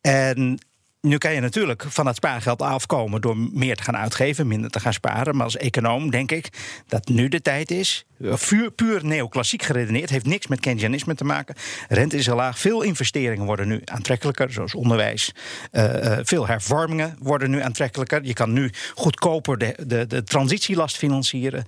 En 0.00 0.58
nu 1.00 1.18
kan 1.18 1.34
je 1.34 1.40
natuurlijk 1.40 1.84
van 1.88 2.06
het 2.06 2.16
spaargeld 2.16 2.62
afkomen 2.62 3.20
door 3.20 3.36
meer 3.36 3.76
te 3.76 3.82
gaan 3.82 3.96
uitgeven, 3.96 4.46
minder 4.46 4.70
te 4.70 4.80
gaan 4.80 4.92
sparen. 4.92 5.36
Maar 5.36 5.44
als 5.44 5.56
econoom 5.56 6.10
denk 6.10 6.32
ik 6.32 6.48
dat 6.86 7.08
nu 7.08 7.28
de 7.28 7.42
tijd 7.42 7.70
is. 7.70 8.06
Puur, 8.48 8.70
puur 8.70 9.04
neoclassiek 9.04 9.62
geredeneerd, 9.62 10.10
heeft 10.10 10.26
niks 10.26 10.46
met 10.46 10.60
Keynesianisme 10.60 11.14
te 11.14 11.24
maken. 11.24 11.54
Rente 11.88 12.16
is 12.16 12.26
heel 12.26 12.34
laag. 12.34 12.58
Veel 12.58 12.82
investeringen 12.82 13.46
worden 13.46 13.68
nu 13.68 13.80
aantrekkelijker, 13.84 14.52
zoals 14.52 14.74
onderwijs. 14.74 15.34
Uh, 15.72 15.84
uh, 15.84 16.18
veel 16.22 16.46
hervormingen 16.46 17.16
worden 17.18 17.50
nu 17.50 17.60
aantrekkelijker. 17.60 18.24
Je 18.24 18.32
kan 18.32 18.52
nu 18.52 18.70
goedkoper 18.94 19.58
de, 19.58 19.74
de, 19.86 20.06
de 20.06 20.24
transitielast 20.24 20.96
financieren. 20.96 21.64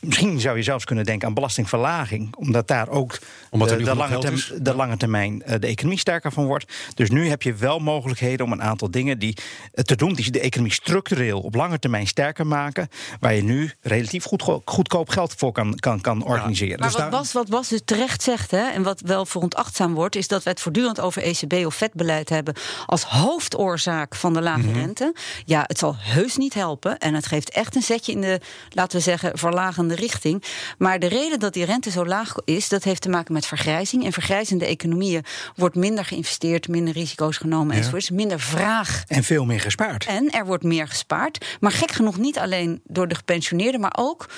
Misschien 0.00 0.40
zou 0.40 0.56
je 0.56 0.62
zelfs 0.62 0.84
kunnen 0.84 1.04
denken 1.04 1.28
aan 1.28 1.34
belastingverlaging, 1.34 2.36
omdat 2.36 2.68
daar 2.68 2.88
ook 2.88 3.18
omdat 3.50 3.68
de, 3.68 3.76
de, 3.76 3.94
lange 3.94 4.18
term, 4.18 4.62
de, 4.62 4.74
lange 4.74 4.96
termijn 4.96 5.42
uh, 5.46 5.54
de 5.58 5.66
economie 5.66 5.98
sterker 5.98 6.32
van 6.32 6.46
wordt. 6.46 6.72
Dus 6.94 7.10
nu 7.10 7.28
heb 7.28 7.42
je 7.42 7.54
wel 7.54 7.78
mogelijkheden 7.78 8.46
om 8.46 8.52
een 8.52 8.62
aantal 8.62 8.90
dingen 8.90 9.18
die, 9.18 9.36
uh, 9.74 9.84
te 9.84 9.96
doen 9.96 10.14
die 10.14 10.30
de 10.30 10.40
economie 10.40 10.72
structureel 10.72 11.40
op 11.40 11.54
lange 11.54 11.78
termijn 11.78 12.06
sterker 12.06 12.46
maken, 12.46 12.88
waar 13.20 13.34
je 13.34 13.42
nu 13.42 13.72
relatief 13.80 14.24
goed, 14.24 14.42
goedkoop 14.64 15.08
geld 15.08 15.34
voor 15.36 15.52
kan, 15.52 15.74
kan, 15.74 16.00
kan 16.00 16.24
organiseren. 16.24 16.72
Ja, 16.72 16.78
maar 16.78 16.90
dus 16.90 17.00
wat, 17.00 17.10
Bas, 17.10 17.32
wat 17.32 17.48
Bas 17.48 17.68
dus 17.68 17.80
terecht 17.84 18.22
zegt, 18.22 18.50
hè, 18.50 18.70
en 18.70 18.82
wat 18.82 19.00
wel 19.00 19.26
veronachtzaam 19.26 19.94
wordt, 19.94 20.16
is 20.16 20.28
dat 20.28 20.42
we 20.42 20.50
het 20.50 20.60
voortdurend 20.60 21.00
over 21.00 21.22
ECB 21.22 21.66
of 21.66 21.74
vetbeleid 21.74 22.28
hebben 22.28 22.54
als 22.86 23.02
hoofdoorzaak 23.02 24.14
van 24.14 24.32
de 24.32 24.42
lage 24.42 24.58
mm 24.58 24.72
-hmm. 24.72 24.80
rente. 24.80 25.14
Ja, 25.44 25.64
het 25.66 25.78
zal 25.78 25.94
heus 25.98 26.36
niet 26.36 26.54
helpen 26.54 26.98
en 26.98 27.14
het 27.14 27.26
geeft 27.26 27.50
echt 27.50 27.76
een 27.76 27.82
zetje 27.82 28.12
in 28.12 28.20
de, 28.20 28.40
laten 28.70 28.98
we 28.98 29.02
zeggen, 29.02 29.38
verlagende 29.38 29.89
richting. 29.94 30.44
Maar 30.78 30.98
de 30.98 31.06
reden 31.06 31.38
dat 31.38 31.52
die 31.52 31.64
rente 31.64 31.90
zo 31.90 32.06
laag 32.06 32.34
is, 32.44 32.68
dat 32.68 32.84
heeft 32.84 33.02
te 33.02 33.08
maken 33.08 33.32
met 33.32 33.46
vergrijzing. 33.46 34.04
En 34.04 34.12
vergrijzende 34.12 34.66
economieën 34.66 35.24
wordt 35.56 35.76
minder 35.76 36.04
geïnvesteerd, 36.04 36.68
minder 36.68 36.94
risico's 36.94 37.36
genomen 37.36 37.72
ja. 37.72 37.78
enzovoort. 37.78 38.10
minder 38.10 38.40
vraag. 38.40 39.04
En 39.06 39.24
veel 39.24 39.44
meer 39.44 39.60
gespaard. 39.60 40.06
En 40.06 40.30
er 40.30 40.46
wordt 40.46 40.64
meer 40.64 40.88
gespaard. 40.88 41.56
Maar 41.60 41.72
gek 41.72 41.90
genoeg 41.90 42.18
niet 42.18 42.38
alleen 42.38 42.80
door 42.84 43.08
de 43.08 43.14
gepensioneerden, 43.14 43.80
maar 43.80 43.96
ook 43.98 44.28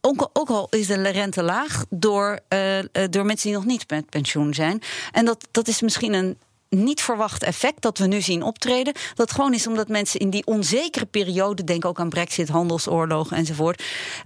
ook, 0.00 0.30
ook, 0.32 0.48
al 0.48 0.66
is 0.70 0.86
de 0.86 1.08
rente 1.08 1.42
laag 1.42 1.84
door, 1.90 2.38
uh, 2.48 2.78
door 3.10 3.24
mensen 3.24 3.48
die 3.48 3.56
nog 3.56 3.66
niet 3.66 3.90
met 3.90 4.10
pensioen 4.10 4.54
zijn. 4.54 4.82
En 5.12 5.24
dat, 5.24 5.48
dat 5.50 5.68
is 5.68 5.80
misschien 5.80 6.12
een 6.12 6.38
niet 6.68 7.00
verwacht 7.00 7.42
effect 7.42 7.82
dat 7.82 7.98
we 7.98 8.06
nu 8.06 8.20
zien 8.20 8.42
optreden. 8.42 8.94
Dat 9.14 9.32
gewoon 9.32 9.54
is 9.54 9.66
omdat 9.66 9.88
mensen 9.88 10.20
in 10.20 10.30
die 10.30 10.46
onzekere 10.46 11.06
periode, 11.06 11.64
denk 11.64 11.84
ook 11.84 12.00
aan 12.00 12.08
brexit, 12.08 12.48
handelsoorlogen 12.48 13.36
enzovoort, 13.36 13.82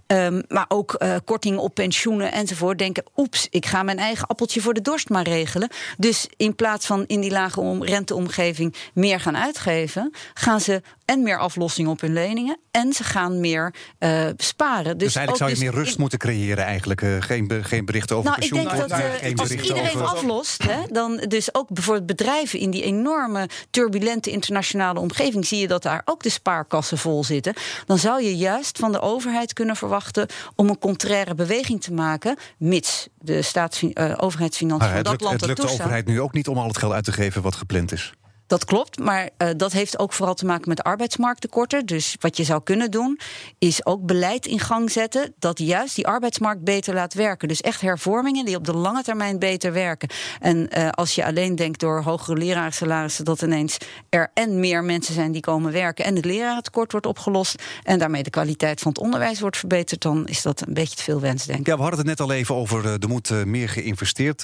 um, 0.06 0.42
maar 0.48 0.64
ook 0.68 0.96
uh, 0.98 1.16
kortingen 1.24 1.60
op 1.60 1.74
pensioenen 1.74 2.32
enzovoort, 2.32 2.78
denken: 2.78 3.04
oeps, 3.16 3.46
ik 3.50 3.66
ga 3.66 3.82
mijn 3.82 3.98
eigen 3.98 4.26
appeltje 4.26 4.60
voor 4.60 4.74
de 4.74 4.80
dorst 4.80 5.08
maar 5.08 5.24
regelen. 5.24 5.68
Dus 5.98 6.28
in 6.36 6.54
plaats 6.54 6.86
van 6.86 7.04
in 7.06 7.20
die 7.20 7.30
lage 7.30 7.60
om, 7.60 7.84
renteomgeving 7.84 8.74
meer 8.94 9.20
gaan 9.20 9.36
uitgeven, 9.36 10.12
gaan 10.34 10.60
ze 10.60 10.82
en 11.10 11.22
meer 11.22 11.38
aflossing 11.38 11.88
op 11.88 12.00
hun 12.00 12.12
leningen 12.12 12.58
en 12.70 12.92
ze 12.92 13.04
gaan 13.04 13.40
meer 13.40 13.74
uh, 13.98 14.26
sparen. 14.36 14.98
Dus, 14.98 15.06
dus 15.06 15.16
eigenlijk 15.16 15.36
zou 15.36 15.50
je 15.50 15.56
dus 15.56 15.64
meer 15.64 15.74
rust 15.84 15.98
moeten 15.98 16.18
creëren, 16.18 16.64
eigenlijk. 16.64 17.00
Uh, 17.00 17.16
geen, 17.20 17.50
geen 17.62 17.84
berichten 17.84 18.16
over 18.16 18.28
nou, 18.28 18.40
pensioen. 18.40 18.60
Ik 18.60 18.68
denk 18.68 18.88
dat 18.88 19.38
als 19.40 19.50
iedereen 19.50 19.94
over... 19.94 20.06
aflost, 20.06 20.62
hè, 20.62 20.78
dan 20.90 21.16
dus 21.16 21.54
ook 21.54 21.68
bijvoorbeeld 21.68 22.06
bedrijven 22.06 22.58
in 22.58 22.70
die 22.70 22.82
enorme 22.82 23.48
turbulente 23.70 24.30
internationale 24.30 25.00
omgeving 25.00 25.46
zie 25.46 25.58
je 25.58 25.68
dat 25.68 25.82
daar 25.82 26.02
ook 26.04 26.22
de 26.22 26.28
spaarkassen 26.28 26.98
vol 26.98 27.24
zitten. 27.24 27.54
Dan 27.86 27.98
zou 27.98 28.22
je 28.22 28.36
juist 28.36 28.78
van 28.78 28.92
de 28.92 29.00
overheid 29.00 29.52
kunnen 29.52 29.76
verwachten 29.76 30.26
om 30.54 30.68
een 30.68 30.78
contraire 30.78 31.34
beweging 31.34 31.82
te 31.82 31.92
maken, 31.92 32.36
mits 32.58 33.08
de 33.18 33.42
staats, 33.42 33.82
overheidsfinanciën 34.16 34.90
van 34.90 35.02
dat 35.02 35.10
lukt, 35.10 35.22
land 35.22 35.40
Het 35.40 35.48
lukt 35.48 35.60
de 35.60 35.68
overheid 35.68 36.06
nu 36.06 36.20
ook 36.20 36.32
niet 36.32 36.48
om 36.48 36.58
al 36.58 36.66
het 36.66 36.78
geld 36.78 36.92
uit 36.92 37.04
te 37.04 37.12
geven 37.12 37.42
wat 37.42 37.54
gepland 37.54 37.92
is. 37.92 38.12
Dat 38.50 38.64
klopt, 38.64 38.98
maar 38.98 39.30
uh, 39.38 39.48
dat 39.56 39.72
heeft 39.72 39.98
ook 39.98 40.12
vooral 40.12 40.34
te 40.34 40.44
maken 40.44 40.68
met 40.68 40.82
arbeidsmarkttekorten. 40.82 41.86
Dus 41.86 42.16
wat 42.20 42.36
je 42.36 42.44
zou 42.44 42.62
kunnen 42.62 42.90
doen, 42.90 43.18
is 43.58 43.86
ook 43.86 44.06
beleid 44.06 44.46
in 44.46 44.58
gang 44.58 44.90
zetten 44.90 45.34
dat 45.38 45.58
juist 45.58 45.94
die 45.94 46.06
arbeidsmarkt 46.06 46.64
beter 46.64 46.94
laat 46.94 47.14
werken. 47.14 47.48
Dus 47.48 47.60
echt 47.60 47.80
hervormingen 47.80 48.44
die 48.44 48.56
op 48.56 48.64
de 48.64 48.74
lange 48.74 49.02
termijn 49.02 49.38
beter 49.38 49.72
werken. 49.72 50.08
En 50.40 50.68
uh, 50.78 50.88
als 50.88 51.14
je 51.14 51.24
alleen 51.24 51.56
denkt 51.56 51.80
door 51.80 52.02
hogere 52.02 52.36
lerarensalarissen 52.36 53.24
dat 53.24 53.42
ineens 53.42 53.76
er 54.08 54.30
en 54.34 54.60
meer 54.60 54.84
mensen 54.84 55.14
zijn 55.14 55.32
die 55.32 55.40
komen 55.40 55.72
werken 55.72 56.04
en 56.04 56.16
het 56.16 56.24
lerarentekort 56.24 56.92
wordt 56.92 57.06
opgelost 57.06 57.62
en 57.82 57.98
daarmee 57.98 58.22
de 58.22 58.30
kwaliteit 58.30 58.80
van 58.80 58.92
het 58.92 59.00
onderwijs 59.00 59.40
wordt 59.40 59.56
verbeterd, 59.56 60.02
dan 60.02 60.26
is 60.26 60.42
dat 60.42 60.66
een 60.66 60.74
beetje 60.74 60.96
te 60.96 61.02
veel 61.02 61.20
wens, 61.20 61.46
denk 61.46 61.58
ik. 61.58 61.66
Ja, 61.66 61.76
we 61.76 61.82
hadden 61.82 61.98
het 61.98 62.08
net 62.08 62.20
al 62.20 62.32
even 62.32 62.54
over 62.54 62.84
uh, 62.84 62.92
er 62.92 63.08
moet 63.08 63.44
meer 63.44 63.68
geïnvesteerd 63.68 64.42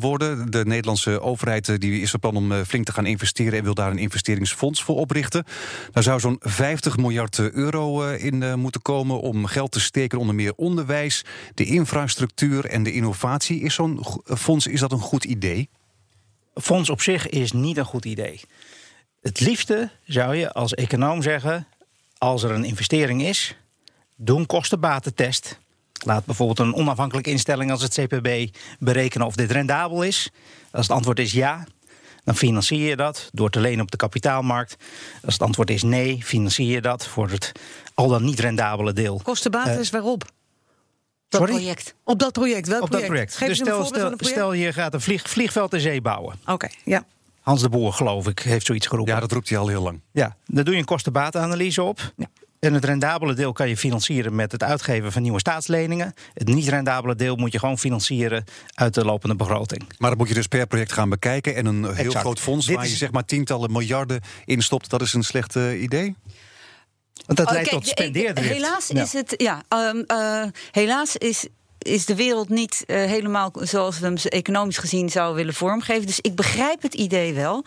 worden. 0.00 0.50
De 0.50 0.64
Nederlandse 0.64 1.20
overheid 1.20 1.80
die 1.80 2.00
is 2.00 2.10
van 2.10 2.20
plan 2.20 2.36
om 2.36 2.64
flink 2.64 2.84
te 2.84 2.92
gaan 2.92 3.06
investeren 3.06 3.28
en 3.32 3.64
wil 3.64 3.74
daar 3.74 3.90
een 3.90 3.98
investeringsfonds 3.98 4.82
voor 4.82 4.96
oprichten. 4.96 5.44
Daar 5.92 6.02
zou 6.02 6.20
zo'n 6.20 6.36
50 6.40 6.96
miljard 6.96 7.38
euro 7.38 8.04
eh, 8.04 8.24
in 8.24 8.42
eh, 8.42 8.54
moeten 8.54 8.82
komen 8.82 9.20
om 9.20 9.46
geld 9.46 9.72
te 9.72 9.80
steken 9.80 10.18
onder 10.18 10.34
meer 10.34 10.52
onderwijs, 10.56 11.24
de 11.54 11.64
infrastructuur 11.64 12.64
en 12.64 12.82
de 12.82 12.92
innovatie. 12.92 13.60
Is 13.60 13.74
zo'n 13.74 14.04
fonds 14.24 14.66
is 14.66 14.80
dat 14.80 14.92
een 14.92 15.00
goed 15.00 15.24
idee? 15.24 15.68
Fonds 16.54 16.90
op 16.90 17.00
zich 17.00 17.28
is 17.28 17.52
niet 17.52 17.76
een 17.76 17.84
goed 17.84 18.04
idee. 18.04 18.40
Het 19.20 19.40
liefste 19.40 19.90
zou 20.04 20.36
je 20.36 20.52
als 20.52 20.74
econoom 20.74 21.22
zeggen: 21.22 21.66
als 22.18 22.42
er 22.42 22.50
een 22.50 22.64
investering 22.64 23.22
is, 23.22 23.56
doe 24.16 24.38
een 24.38 24.46
kostenbatentest 24.46 25.58
Laat 26.04 26.24
bijvoorbeeld 26.24 26.58
een 26.58 26.74
onafhankelijke 26.74 27.30
instelling 27.30 27.70
als 27.70 27.82
het 27.82 27.94
CPB 27.94 28.56
berekenen 28.78 29.26
of 29.26 29.34
dit 29.34 29.50
rendabel 29.50 30.02
is. 30.02 30.30
Als 30.70 30.86
het 30.86 30.96
antwoord 30.96 31.18
is 31.18 31.32
ja, 31.32 31.66
dan 32.30 32.38
financier 32.38 32.88
je 32.88 32.96
dat 32.96 33.28
door 33.32 33.50
te 33.50 33.60
lenen 33.60 33.80
op 33.80 33.90
de 33.90 33.96
kapitaalmarkt. 33.96 34.76
Als 35.24 35.32
het 35.32 35.42
antwoord 35.42 35.70
is 35.70 35.82
nee, 35.82 36.22
financier 36.22 36.74
je 36.74 36.80
dat 36.80 37.06
voor 37.06 37.28
het 37.28 37.52
al 37.94 38.08
dan 38.08 38.24
niet 38.24 38.40
rendabele 38.40 38.92
deel. 38.92 39.20
Kostenbasis 39.22 39.86
Uh, 39.86 39.92
waarop? 39.92 40.24
Dat 41.28 41.40
Sorry? 41.40 41.54
project. 41.54 41.94
Op 42.04 42.18
dat 42.18 42.32
project. 42.32 42.68
Welk 42.68 42.82
Op 42.82 42.90
dat 42.90 43.04
project. 43.04 43.36
Geef 43.36 43.48
Dus 43.48 43.56
stel, 43.56 43.66
voorbeeld 43.66 43.88
van 43.88 43.98
stel, 43.98 44.10
een 44.10 44.16
project. 44.16 44.38
stel 44.38 44.52
je 44.52 44.72
gaat 44.72 44.94
een 44.94 45.00
vlieg, 45.00 45.28
vliegveld 45.28 45.74
in 45.74 45.80
zee 45.80 46.00
bouwen. 46.00 46.38
Oké, 46.46 46.68
ja. 46.84 47.04
Hans 47.40 47.60
de 47.60 47.68
Boer, 47.68 47.92
geloof 47.92 48.28
ik, 48.28 48.38
heeft 48.38 48.66
zoiets 48.66 48.86
geroepen. 48.86 49.14
Ja, 49.14 49.20
dat 49.20 49.32
roept 49.32 49.48
hij 49.48 49.58
al 49.58 49.68
heel 49.68 49.82
lang. 49.82 50.00
Ja, 50.12 50.36
daar 50.46 50.64
doe 50.64 50.74
je 50.74 50.80
een 50.80 50.86
kostenbatenanalyse 50.86 51.82
op. 51.82 52.12
Ja. 52.16 52.26
En 52.60 52.74
het 52.74 52.84
rendabele 52.84 53.34
deel 53.34 53.52
kan 53.52 53.68
je 53.68 53.76
financieren 53.76 54.34
met 54.34 54.52
het 54.52 54.62
uitgeven 54.62 55.12
van 55.12 55.22
nieuwe 55.22 55.38
staatsleningen. 55.38 56.14
Het 56.34 56.48
niet 56.48 56.68
rendabele 56.68 57.14
deel 57.14 57.36
moet 57.36 57.52
je 57.52 57.58
gewoon 57.58 57.78
financieren 57.78 58.44
uit 58.74 58.94
de 58.94 59.04
lopende 59.04 59.34
begroting. 59.36 59.82
Maar 59.98 60.10
dat 60.10 60.18
moet 60.18 60.28
je 60.28 60.34
dus 60.34 60.46
per 60.46 60.66
project 60.66 60.92
gaan 60.92 61.08
bekijken. 61.08 61.54
En 61.54 61.66
een 61.66 61.84
heel 61.84 61.94
Exact. 61.94 62.18
groot 62.18 62.40
fonds 62.40 62.66
Dit 62.66 62.76
waar 62.76 62.88
je 62.88 62.94
zeg 62.94 63.10
maar 63.10 63.24
tientallen 63.24 63.72
miljarden 63.72 64.20
in 64.44 64.62
stopt, 64.62 64.90
dat 64.90 65.02
is 65.02 65.12
een 65.12 65.22
slecht 65.22 65.56
eh, 65.56 65.82
idee. 65.82 66.14
Want 67.26 67.38
dat 67.38 67.46
Oh, 67.46 67.52
leidt 67.52 67.68
kijk, 67.68 67.82
tot 67.82 67.90
spendeerdrift. 67.90 68.52
Helaas 68.52 68.88
Ja. 68.88 69.02
is 69.02 69.12
het, 69.12 69.34
ja, 69.36 69.62
ehm, 69.68 70.02
eh, 70.06 70.42
helaas 70.70 71.16
is, 71.16 71.46
is 71.78 72.04
de 72.06 72.14
wereld 72.14 72.48
niet 72.48 72.84
eh, 72.86 72.96
helemaal 72.96 73.52
zoals 73.54 73.98
we 73.98 74.06
hem 74.06 74.16
economisch 74.16 74.78
gezien 74.78 75.10
zouden 75.10 75.36
willen 75.36 75.54
vormgeven. 75.54 76.06
Dus 76.06 76.20
ik 76.20 76.34
begrijp 76.34 76.82
het 76.82 76.94
idee 76.94 77.34
wel. 77.34 77.64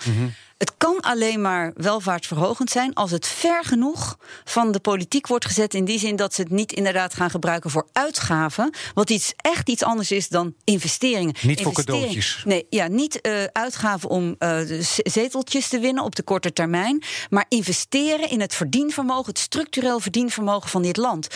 Het 0.63 0.77
kan 0.77 1.00
alleen 1.00 1.41
maar 1.41 1.72
welvaartsverhogend 1.75 2.70
zijn 2.70 2.93
als 2.93 3.12
het 3.12 3.27
ver 3.27 3.63
genoeg 3.63 4.17
van 4.43 4.72
de 4.72 4.79
politiek 4.79 5.27
wordt 5.27 5.46
gezet. 5.46 5.74
In 5.74 5.86
die 5.86 6.00
zin 6.00 6.15
dat 6.15 6.34
ze 6.34 6.41
het 6.41 6.51
niet 6.51 6.72
inderdaad 6.72 7.13
gaan 7.13 7.29
gebruiken 7.29 7.70
voor 7.70 7.88
uitgaven. 7.91 8.74
Wat 8.93 9.10
iets, 9.10 9.34
echt 9.36 9.70
iets 9.70 9.84
anders 9.84 10.12
is 10.12 10.27
dan 10.27 10.53
investeringen. 10.63 11.36
Niet 11.41 11.62
voor 11.62 11.74
cadeautjes. 11.74 12.41
Nee, 12.46 12.65
ja, 12.70 12.88
niet 12.88 13.22
eh, 13.22 13.43
uitgaven 13.43 14.10
om 14.10 14.36
eh, 14.39 14.60
zeteltjes 15.03 15.67
te 15.67 15.79
winnen 15.79 16.03
op 16.03 16.15
de 16.15 16.24
korte 16.24 16.53
termijn. 16.53 17.03
Maar 17.29 17.46
investeren 17.50 18.29
in 18.29 18.41
het 18.41 18.55
verdienvermogen, 18.55 19.25
het 19.25 19.39
structureel 19.39 20.00
verdienvermogen 20.00 20.70
van 20.70 20.82
dit 20.82 20.98
land. 20.98 21.27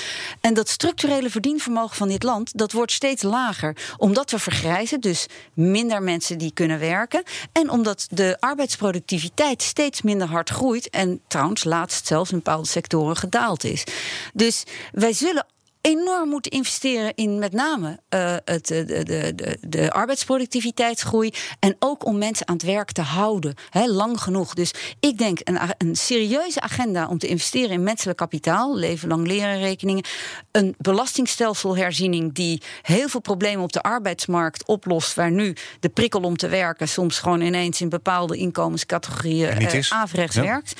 En 0.41 0.53
dat 0.53 0.69
structurele 0.69 1.29
verdienvermogen 1.29 1.96
van 1.96 2.07
dit 2.07 2.24
land, 2.24 2.57
dat 2.57 2.72
wordt 2.72 2.91
steeds 2.91 3.24
lager. 3.24 3.77
Omdat 3.98 4.31
we 4.31 4.39
vergrijzen, 4.39 5.01
dus 5.01 5.25
minder 5.53 6.03
mensen 6.03 6.38
die 6.38 6.51
kunnen 6.53 6.79
werken. 6.79 7.24
En 7.51 7.69
omdat 7.69 8.07
de 8.10 8.38
arbeidsproductiviteit 8.39 9.15
steeds 9.57 10.01
minder 10.01 10.27
hard 10.27 10.50
groeit. 10.50 10.89
En 10.89 11.21
trouwens, 11.27 11.63
laatst 11.63 12.07
zelfs 12.07 12.31
in 12.31 12.38
bepaalde 12.38 12.67
sectoren 12.67 13.15
gedaald 13.15 13.63
is. 13.63 13.83
Dus 14.33 14.63
wij 14.91 15.13
zullen 15.13 15.45
enorm 15.88 16.29
moeten 16.29 16.51
investeren 16.51 17.15
in 17.15 17.39
met 17.39 17.53
name 17.53 18.00
eh, 18.10 18.36
het, 18.46 18.67
de, 18.67 18.86
de, 18.86 19.03
de, 19.36 19.58
de 19.62 19.91
arbeidsproductiviteitsgroei. 19.91 21.34
En 21.60 21.75
ook 21.79 22.06
om 22.06 22.17
mensen 22.17 22.48
aan 22.48 22.56
het 22.56 22.63
werk 22.65 22.91
te 22.91 23.01
houden. 23.01 23.56
Hè, 23.70 23.86
lang 23.86 24.22
genoeg. 24.22 24.53
Dus 24.53 24.74
ik 25.00 25.17
denk 25.17 25.39
een, 25.44 25.60
een 25.77 25.96
serieuze 25.96 26.62
agenda 26.62 27.08
om 27.08 27.17
te 27.17 27.27
investeren 27.27 27.70
in 27.70 27.84
menselijk 27.84 28.17
kapitaal. 28.17 28.77
Leven 28.77 29.08
lang 29.08 29.27
leren 29.27 29.60
rekeningen. 29.60 30.03
Een 30.51 30.75
belastingstelselsherziening 30.77 32.34
die 32.34 32.62
heel 32.82 33.08
veel 33.10 33.20
problemen 33.20 33.63
op 33.63 33.72
de 33.72 33.82
arbeidsmarkt 33.82 34.65
oplost. 34.65 35.13
Waar 35.13 35.32
nu 35.32 35.56
de 35.79 35.89
prikkel 35.89 36.22
om 36.22 36.38
te 36.38 36.48
werken 36.48 36.88
soms 36.88 37.20
gewoon 37.20 37.41
ineens 37.41 37.82
in 37.82 37.89
bepaalde 37.89 38.38
inkomenscategorieën 38.38 39.50
eh, 39.50 39.74
is. 39.74 39.91
averechts 39.91 40.36
Ja. 40.36 40.41
werkt. 40.41 40.74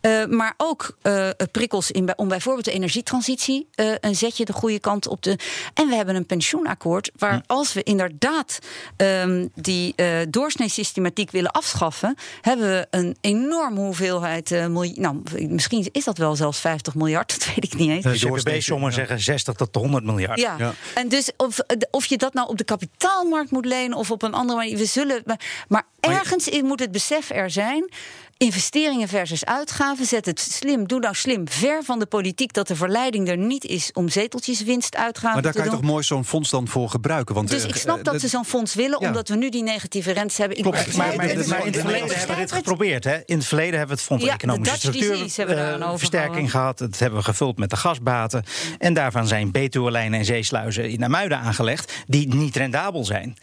Eh, 0.00 0.24
maar 0.26 0.54
ook 0.56 0.96
eh, 1.02 1.28
prikkels 1.52 1.90
in, 1.90 2.18
om 2.18 2.28
bijvoorbeeld 2.28 2.64
de 2.64 2.72
energietransitie 2.72 3.68
eh, 3.74 3.92
een 4.00 4.14
zetje 4.16 4.44
goede 4.54 4.78
kant 4.78 5.06
op 5.08 5.20
te. 5.20 5.38
En 5.74 5.88
we 5.88 5.94
hebben 5.94 6.16
een 6.16 6.26
pensioenakkoord 6.26 7.10
waar 7.16 7.32
Hm. 7.34 7.40
als 7.46 7.72
we 7.72 7.82
inderdaad 7.82 8.58
ehm, 8.96 9.46
die 9.54 9.92
eh 9.96 10.06
doorsneesystematiek 10.30 11.30
willen 11.30 11.50
afschaffen, 11.50 12.16
hebben 12.40 12.68
we 12.68 12.86
een 12.90 13.16
enorme 13.20 13.80
hoeveelheid. 13.80 14.50
eh, 14.52 14.66
miljoen, 14.66 15.00
nou, 15.00 15.22
misschien 15.48 15.88
is 15.92 16.04
dat 16.04 16.18
wel 16.18 16.36
zelfs 16.36 16.58
50 16.60 16.94
miljard, 16.94 17.28
dat 17.38 17.46
weet 17.46 17.64
ik 17.64 17.74
niet 17.74 17.90
eens. 17.90 18.02
De 18.04 18.10
Die 18.10 18.20
doorsnee- 18.28 18.54
CPB-sommen 18.54 18.92
zeggen 18.92 19.20
60 19.20 19.54
tot 19.54 19.74
100 19.74 20.04
miljard. 20.04 20.40
Ja. 20.40 20.54
Ja. 20.58 20.74
en 20.94 21.08
dus 21.08 21.30
of, 21.36 21.58
of 21.90 22.04
je 22.06 22.16
dat 22.18 22.34
nou 22.34 22.48
op 22.48 22.58
de 22.58 22.64
kapitaalmarkt 22.64 23.50
moet 23.50 23.64
lenen 23.64 23.96
of 23.98 24.10
op 24.10 24.22
een 24.22 24.34
andere 24.34 24.58
manier. 24.58 24.76
We 24.76 24.84
zullen, 24.84 25.22
maar, 25.24 25.40
maar 25.68 25.82
ergens 26.00 26.48
in 26.48 26.64
moet 26.64 26.80
het 26.80 26.92
besef 26.92 27.30
er 27.30 27.50
zijn. 27.50 27.88
Investeringen 28.36 29.08
versus 29.08 29.44
uitgaven. 29.44 30.06
Zet 30.06 30.26
het 30.26 30.40
slim, 30.40 30.86
doe 30.86 31.00
nou 31.00 31.14
slim. 31.14 31.48
Ver 31.48 31.82
van 31.82 31.98
de 31.98 32.06
politiek 32.06 32.52
dat 32.52 32.68
de 32.68 32.76
verleiding 32.76 33.28
er 33.28 33.36
niet 33.36 33.64
is 33.64 33.92
om 33.92 34.08
zeteltjeswinst 34.08 34.96
uitgaven 34.96 35.32
Maar 35.32 35.42
daar 35.42 35.52
te 35.52 35.58
kan 35.58 35.66
je 35.66 35.72
doen. 35.72 35.80
toch 35.80 35.90
mooi 35.90 36.04
zo'n 36.04 36.24
fonds 36.24 36.50
dan 36.50 36.68
voor 36.68 36.90
gebruiken? 36.90 37.34
Want, 37.34 37.50
Dus 37.50 37.62
eh, 37.62 37.68
ik 37.68 37.76
snap 37.76 37.98
eh, 37.98 38.04
dat 38.04 38.20
ze 38.20 38.28
zo'n 38.28 38.44
fonds 38.44 38.74
willen, 38.74 38.98
ja. 39.00 39.06
omdat 39.06 39.28
we 39.28 39.36
nu 39.36 39.48
die 39.48 39.62
negatieve 39.62 40.12
rentes 40.12 40.36
hebben. 40.36 40.56
Ik 40.56 40.62
Klopt, 40.62 40.96
maar, 40.96 41.12
in 41.12 41.36
het 41.36 41.46
verleden 41.46 42.16
hebben 42.16 42.34
we 42.36 42.40
dit 42.40 42.52
geprobeerd. 42.52 43.04
Hè? 43.04 43.18
In 43.24 43.36
het 43.36 43.46
verleden 43.46 43.78
hebben 43.78 43.96
we 43.96 44.02
het 44.02 44.10
Fonds 44.10 44.24
voor 44.24 44.32
Economische 44.32 44.72
Dutch 44.72 44.86
Structuur 44.86 45.10
disease 45.10 45.40
hebben 45.40 45.56
we 45.56 45.62
daaraan 46.10 46.36
eh, 46.36 46.50
gehad. 46.50 46.78
Dat 46.78 46.98
hebben 46.98 47.18
we 47.18 47.24
gevuld 47.24 47.58
met 47.58 47.70
de 47.70 47.76
gasbaten. 47.76 48.44
En 48.78 48.94
daarvan 48.94 49.26
zijn 49.26 49.50
Betuwe-lijnen 49.50 50.18
en 50.18 50.24
zeesluizen 50.24 50.90
in 50.90 51.04
Amuiden 51.04 51.38
aangelegd... 51.38 51.92
die 52.06 52.34
niet 52.34 52.56
rendabel 52.56 53.04
zijn. 53.04 53.36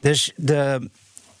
Dus 0.00 0.32
de, 0.36 0.90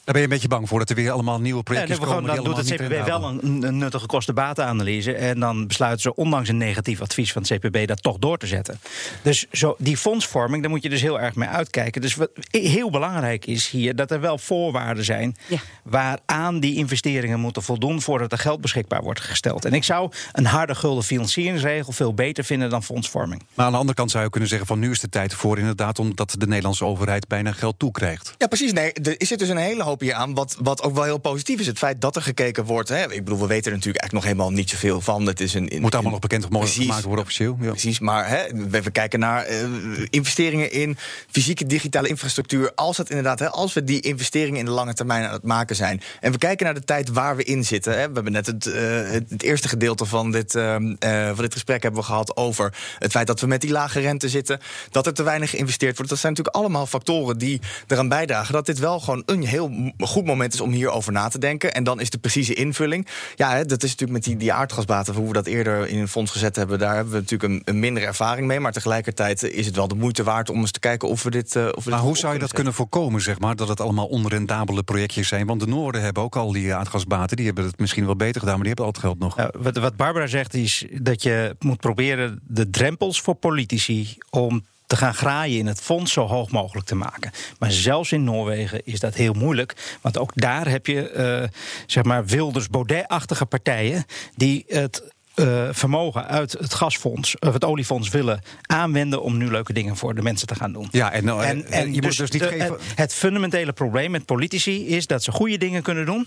Daar 0.04 0.14
ben 0.14 0.22
je 0.22 0.28
een 0.28 0.34
beetje 0.34 0.48
bang 0.48 0.68
voor 0.68 0.78
dat 0.78 0.90
er 0.90 0.96
weer 0.96 1.10
allemaal 1.10 1.40
nieuwe 1.40 1.56
Ja, 1.56 1.62
projectjes 1.62 1.98
dan, 1.98 2.06
gewoon, 2.06 2.20
komen. 2.22 2.36
dan 2.36 2.44
die 2.44 2.54
doet 2.54 2.70
het 2.70 2.80
CPB 2.80 3.06
wel 3.06 3.24
een, 3.24 3.62
een 3.62 3.78
nuttige 3.78 4.06
kostenbatenanalyse. 4.06 5.12
En 5.14 5.40
dan 5.40 5.66
besluiten 5.66 6.00
ze, 6.00 6.14
ondanks 6.14 6.48
een 6.48 6.56
negatief 6.56 7.00
advies 7.00 7.32
van 7.32 7.42
het 7.42 7.58
CPB, 7.58 7.86
dat 7.86 8.02
toch 8.02 8.18
door 8.18 8.38
te 8.38 8.46
zetten. 8.46 8.80
Dus 9.22 9.46
zo, 9.52 9.74
die 9.78 9.96
fondsvorming, 9.96 10.62
daar 10.62 10.70
moet 10.70 10.82
je 10.82 10.88
dus 10.88 11.00
heel 11.00 11.20
erg 11.20 11.34
mee 11.34 11.48
uitkijken. 11.48 12.00
Dus 12.00 12.14
wat 12.14 12.30
heel 12.50 12.90
belangrijk 12.90 13.46
is 13.46 13.68
hier 13.70 13.96
dat 13.96 14.10
er 14.10 14.20
wel 14.20 14.38
voorwaarden 14.38 15.04
zijn. 15.04 15.36
Ja. 15.48 15.56
waaraan 15.84 16.60
die 16.60 16.76
investeringen 16.76 17.40
moeten 17.40 17.62
voldoen 17.62 18.00
voordat 18.02 18.32
er 18.32 18.38
geld 18.38 18.60
beschikbaar 18.60 19.02
wordt 19.02 19.20
gesteld. 19.20 19.64
En 19.64 19.72
ik 19.72 19.84
zou 19.84 20.12
een 20.32 20.46
harde 20.46 20.74
gulden 20.74 21.04
financieringsregel 21.04 21.92
veel 21.92 22.14
beter 22.14 22.44
vinden 22.44 22.70
dan 22.70 22.82
fondsvorming. 22.82 23.42
Maar 23.54 23.66
aan 23.66 23.72
de 23.72 23.78
andere 23.78 23.96
kant 23.96 24.10
zou 24.10 24.24
je 24.24 24.30
kunnen 24.30 24.48
zeggen 24.48 24.66
van 24.66 24.78
nu 24.78 24.90
is 24.90 25.00
de 25.00 25.08
tijd 25.08 25.34
voor 25.34 25.58
inderdaad 25.58 25.98
omdat 25.98 26.34
de 26.38 26.46
Nederlandse 26.46 26.84
overheid 26.84 27.28
bijna 27.28 27.52
geld 27.52 27.78
toekrijgt. 27.78 28.34
Ja, 28.38 28.46
precies. 28.46 28.72
Nee, 28.72 28.92
er 28.92 29.14
zit 29.18 29.38
dus 29.38 29.48
een 29.48 29.56
hele 29.56 29.82
hoop 29.92 30.00
hier 30.00 30.14
aan. 30.14 30.34
Wat, 30.34 30.56
wat 30.58 30.82
ook 30.82 30.94
wel 30.94 31.04
heel 31.04 31.18
positief 31.18 31.60
is. 31.60 31.66
Het 31.66 31.78
feit 31.78 32.00
dat 32.00 32.16
er 32.16 32.22
gekeken 32.22 32.64
wordt. 32.64 32.88
Hè. 32.88 33.12
Ik 33.12 33.24
bedoel, 33.24 33.40
we 33.40 33.46
weten 33.46 33.70
er 33.70 33.76
natuurlijk 33.76 34.04
eigenlijk 34.04 34.12
nog 34.12 34.24
helemaal 34.24 34.50
niet 34.50 34.70
zoveel 34.70 35.00
van. 35.00 35.26
Het 35.26 35.40
is 35.40 35.54
een, 35.54 35.72
Moet 35.80 35.94
allemaal 35.94 36.12
nog 36.12 36.20
bekend 36.20 36.44
gemaakt 36.44 37.02
worden 37.02 37.24
officieel. 37.24 37.56
Ja. 37.60 37.70
Precies, 37.70 37.98
maar 37.98 38.28
hè, 38.28 38.68
we, 38.68 38.90
kijken 38.90 39.18
naar 39.18 39.44
eh, 39.44 39.64
investeringen 40.10 40.72
in 40.72 40.96
fysieke 41.30 41.66
digitale 41.66 42.08
infrastructuur. 42.08 42.72
Als, 42.74 42.96
het 42.96 43.08
inderdaad, 43.08 43.38
hè, 43.38 43.50
als 43.50 43.72
we 43.72 43.84
die 43.84 44.00
investeringen 44.00 44.58
in 44.58 44.64
de 44.64 44.70
lange 44.70 44.94
termijn 44.94 45.24
aan 45.24 45.32
het 45.32 45.42
maken 45.42 45.76
zijn. 45.76 46.02
En 46.20 46.32
we 46.32 46.38
kijken 46.38 46.64
naar 46.64 46.74
de 46.74 46.84
tijd 46.84 47.08
waar 47.08 47.36
we 47.36 47.44
in 47.44 47.64
zitten. 47.64 47.92
Hè. 47.92 48.06
We 48.08 48.14
hebben 48.14 48.32
net 48.32 48.46
het, 48.46 48.66
eh, 48.66 48.82
het, 49.10 49.24
het 49.28 49.42
eerste 49.42 49.68
gedeelte 49.68 50.04
van 50.04 50.30
dit, 50.30 50.54
ehm, 50.54 50.94
eh, 50.98 51.26
van 51.26 51.42
dit 51.42 51.52
gesprek 51.52 51.82
hebben 51.82 52.00
we 52.00 52.06
gehad 52.06 52.36
over 52.36 52.74
het 52.98 53.10
feit 53.10 53.26
dat 53.26 53.40
we 53.40 53.46
met 53.46 53.60
die 53.60 53.70
lage 53.70 54.00
rente 54.00 54.28
zitten. 54.28 54.60
Dat 54.90 55.06
er 55.06 55.14
te 55.14 55.22
weinig 55.22 55.50
geïnvesteerd 55.50 55.96
wordt. 55.96 56.10
Dat 56.10 56.20
zijn 56.20 56.32
natuurlijk 56.32 56.64
allemaal 56.64 56.86
factoren 56.86 57.38
die 57.38 57.60
eraan 57.86 58.08
bijdragen 58.08 58.52
dat 58.52 58.66
dit 58.66 58.78
wel 58.78 59.00
gewoon 59.00 59.22
een 59.26 59.46
heel 59.46 59.81
goed 59.98 60.24
moment 60.24 60.54
is 60.54 60.60
om 60.60 60.70
hierover 60.70 61.12
na 61.12 61.28
te 61.28 61.38
denken. 61.38 61.74
En 61.74 61.84
dan 61.84 62.00
is 62.00 62.10
de 62.10 62.18
precieze 62.18 62.54
invulling. 62.54 63.06
Ja, 63.34 63.50
hè, 63.50 63.64
dat 63.64 63.82
is 63.82 63.90
natuurlijk 63.90 64.18
met 64.18 64.24
die, 64.24 64.36
die 64.36 64.52
aardgasbaten, 64.52 65.14
hoe 65.14 65.26
we 65.26 65.32
dat 65.32 65.46
eerder 65.46 65.88
in 65.88 65.98
een 65.98 66.08
fonds 66.08 66.30
gezet 66.30 66.56
hebben, 66.56 66.78
daar 66.78 66.94
hebben 66.94 67.12
we 67.12 67.18
natuurlijk 67.18 67.52
een, 67.52 67.62
een 67.64 67.80
mindere 67.80 68.06
ervaring 68.06 68.46
mee. 68.46 68.60
Maar 68.60 68.72
tegelijkertijd 68.72 69.42
is 69.42 69.66
het 69.66 69.76
wel 69.76 69.88
de 69.88 69.94
moeite 69.94 70.22
waard 70.22 70.50
om 70.50 70.58
eens 70.58 70.70
te 70.70 70.80
kijken 70.80 71.08
of 71.08 71.22
we 71.22 71.30
dit. 71.30 71.56
eh, 71.56 71.68
of 71.74 71.84
we 71.84 71.90
Maar 71.90 71.98
hoe 71.98 72.16
zou 72.16 72.32
je 72.32 72.38
dat 72.38 72.52
kunnen 72.52 72.74
voorkomen, 72.74 73.20
zeg 73.20 73.38
maar, 73.38 73.56
dat 73.56 73.68
het 73.68 73.80
allemaal 73.80 74.06
onrendabele 74.06 74.82
projectjes 74.82 75.28
zijn? 75.28 75.46
Want 75.46 75.60
de 75.60 75.66
Noorden 75.66 76.02
hebben 76.02 76.22
ook 76.22 76.36
al 76.36 76.52
die 76.52 76.74
aardgasbaten, 76.74 77.36
die 77.36 77.46
hebben 77.46 77.64
het 77.64 77.78
misschien 77.78 78.06
wel 78.06 78.16
beter 78.16 78.40
gedaan, 78.40 78.54
maar 78.54 78.64
die 78.64 78.74
hebben 78.74 78.84
al 78.84 78.92
het 78.92 79.00
geld 79.00 79.18
nog. 79.18 79.36
Nou, 79.36 79.50
wat, 79.58 79.76
wat 79.76 79.96
Barbara 79.96 80.26
zegt 80.26 80.54
is 80.54 80.86
dat 81.00 81.22
je 81.22 81.56
moet 81.58 81.80
proberen 81.80 82.40
de 82.46 82.70
drempels 82.70 83.20
voor 83.20 83.34
politici 83.34 84.16
om 84.30 84.64
te 84.92 84.98
gaan 84.98 85.14
graaien 85.14 85.58
in 85.58 85.66
het 85.66 85.80
fonds 85.80 86.12
zo 86.12 86.26
hoog 86.26 86.50
mogelijk 86.50 86.86
te 86.86 86.94
maken. 86.94 87.30
Maar 87.58 87.70
zelfs 87.72 88.12
in 88.12 88.24
Noorwegen 88.24 88.80
is 88.84 89.00
dat 89.00 89.14
heel 89.14 89.32
moeilijk. 89.32 89.96
Want 90.00 90.18
ook 90.18 90.30
daar 90.34 90.68
heb 90.68 90.86
je 90.86 91.08
eh, 91.10 91.48
zeg 91.86 92.04
maar 92.04 92.26
Wilders-Baudet-achtige 92.26 93.46
partijen 93.46 94.04
die 94.36 94.64
het. 94.68 95.02
eh, 95.34 95.68
vermogen 95.70 96.26
uit 96.26 96.52
het 96.52 96.74
gasfonds 96.74 97.38
of 97.38 97.52
het 97.52 97.64
oliefonds 97.64 98.08
willen 98.08 98.42
aanwenden 98.62 99.22
om 99.22 99.36
nu 99.36 99.50
leuke 99.50 99.72
dingen 99.72 99.96
voor 99.96 100.14
de 100.14 100.22
mensen 100.22 100.46
te 100.46 100.54
gaan 100.54 100.72
doen. 100.72 100.88
Ja, 100.90 101.12
en, 101.12 101.24
nou, 101.24 101.42
eh, 101.44 101.84
je 101.84 101.90
moet 101.92 102.04
het 102.04 102.16
dus 102.16 102.30
niet 102.30 102.42
de- 102.42 102.48
geven. 102.48 102.66
het- 102.72 102.80
het 102.94 103.14
fundamentele 103.14 103.72
probleem 103.72 104.10
met 104.10 104.24
politici 104.24 104.86
is 104.86 105.06
dat 105.06 105.22
ze 105.22 105.32
goede 105.32 105.58
dingen 105.58 105.82
kunnen 105.82 106.06
doen. 106.06 106.26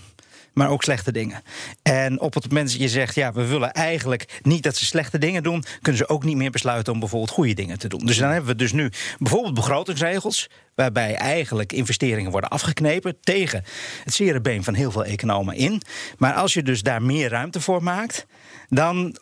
Maar 0.56 0.70
ook 0.70 0.82
slechte 0.82 1.12
dingen. 1.12 1.42
En 1.82 2.20
op 2.20 2.34
het 2.34 2.48
moment 2.48 2.70
dat 2.70 2.80
je 2.80 2.88
zegt, 2.88 3.14
ja, 3.14 3.32
we 3.32 3.46
willen 3.46 3.72
eigenlijk 3.72 4.40
niet 4.42 4.62
dat 4.62 4.76
ze 4.76 4.84
slechte 4.84 5.18
dingen 5.18 5.42
doen, 5.42 5.64
kunnen 5.80 6.00
ze 6.00 6.08
ook 6.08 6.24
niet 6.24 6.36
meer 6.36 6.50
besluiten 6.50 6.92
om 6.92 6.98
bijvoorbeeld 6.98 7.30
goede 7.30 7.54
dingen 7.54 7.78
te 7.78 7.88
doen. 7.88 8.06
Dus 8.06 8.18
dan 8.18 8.30
hebben 8.30 8.50
we 8.50 8.56
dus 8.56 8.72
nu 8.72 8.90
bijvoorbeeld 9.18 9.54
begrotingsregels, 9.54 10.50
waarbij 10.74 11.14
eigenlijk 11.14 11.72
investeringen 11.72 12.30
worden 12.30 12.50
afgeknepen 12.50 13.16
tegen 13.20 13.64
het 14.04 14.14
zere 14.14 14.40
been 14.40 14.64
van 14.64 14.74
heel 14.74 14.90
veel 14.90 15.04
economen 15.04 15.54
in. 15.54 15.82
Maar 16.18 16.34
als 16.34 16.54
je 16.54 16.62
dus 16.62 16.82
daar 16.82 17.02
meer 17.02 17.28
ruimte 17.28 17.60
voor 17.60 17.82
maakt, 17.82 18.26
dan 18.68 19.16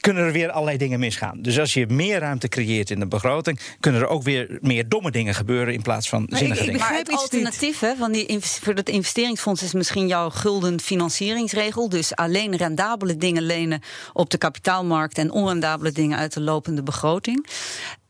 kunnen 0.00 0.24
er 0.24 0.32
weer 0.32 0.50
allerlei 0.50 0.76
dingen 0.76 1.00
misgaan. 1.00 1.42
Dus 1.42 1.58
als 1.58 1.74
je 1.74 1.86
meer 1.86 2.18
ruimte 2.18 2.48
creëert 2.48 2.90
in 2.90 3.00
de 3.00 3.06
begroting, 3.06 3.60
kunnen 3.80 4.00
er 4.00 4.06
ook 4.06 4.22
weer 4.22 4.58
meer 4.60 4.88
domme 4.88 5.10
dingen 5.10 5.34
gebeuren 5.34 5.74
in 5.74 5.82
plaats 5.82 6.08
van 6.08 6.26
zinnige 6.28 6.64
dingen. 6.64 6.80
Maar 6.80 6.94
het 6.94 7.10
alternatief 7.10 7.80
hè, 7.80 7.94
van 7.96 8.12
die, 8.12 8.38
voor 8.40 8.74
dat 8.74 8.88
investeringsfonds 8.88 9.62
is 9.62 9.72
misschien 9.72 10.06
jouw 10.06 10.30
gulden 10.30 10.80
financieringsregel. 10.80 11.88
Dus 11.88 12.14
alleen 12.14 12.56
rendabele 12.56 13.16
dingen 13.16 13.42
lenen 13.42 13.82
op 14.12 14.30
de 14.30 14.38
kapitaalmarkt 14.38 15.18
en 15.18 15.30
onrendabele 15.30 15.92
dingen 15.92 16.18
uit 16.18 16.32
de 16.32 16.40
lopende 16.40 16.82
begroting. 16.82 17.46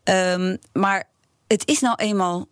Um, 0.04 0.58
maar 0.72 1.04
het 1.46 1.68
is 1.68 1.80
nou 1.80 1.96
eenmaal 1.96 2.48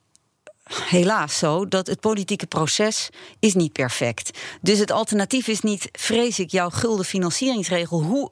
helaas 0.68 1.38
zo 1.38 1.68
dat 1.68 1.87
het 1.87 2.00
politieke 2.00 2.46
proces 2.46 3.08
is 3.38 3.54
niet 3.54 3.72
perfect. 3.72 4.38
Dus 4.60 4.78
het 4.78 4.90
alternatief 4.90 5.46
is 5.46 5.60
niet, 5.60 5.88
vrees 5.92 6.38
ik, 6.38 6.50
jouw 6.50 6.70
gulden 6.70 7.04
financieringsregel, 7.04 8.02
hoe 8.02 8.30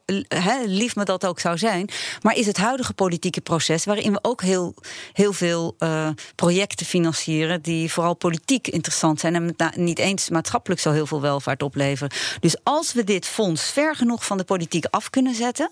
lief 0.65 0.97
me 0.97 1.05
dat 1.05 1.27
ook 1.27 1.41
zou 1.41 1.59
zijn, 1.59 1.89
maar 2.23 2.37
is 2.37 2.47
het 2.47 2.57
huidige 2.57 2.93
politieke 2.93 3.41
proces 3.41 3.85
waarin 3.85 4.13
we 4.13 4.19
ook 4.23 4.43
heel, 4.43 4.75
heel 5.13 5.33
veel 5.33 5.75
uh, 5.79 6.09
projecten 6.35 6.87
financieren 6.87 7.63
die 7.63 7.93
vooral 7.93 8.15
politiek 8.15 8.69
interessant 8.69 9.21
zijn 9.21 9.35
en 9.35 9.55
niet 9.75 9.99
eens 9.99 10.31
maatschappelijk 10.31 10.81
zo 10.81 10.93
heel 10.93 11.07
veel 11.07 11.21
welvaart 11.21 11.63
opleveren. 11.63 12.13
Dus 12.41 12.57
als 12.63 12.93
we 12.93 13.05
dit 13.05 13.27
fonds 13.27 13.71
ver 13.71 13.97
genoeg 13.97 14.25
van 14.25 14.37
de 14.37 14.45
politiek 14.45 14.85
af 14.91 15.11
kunnen 15.11 15.35
zetten, 15.35 15.71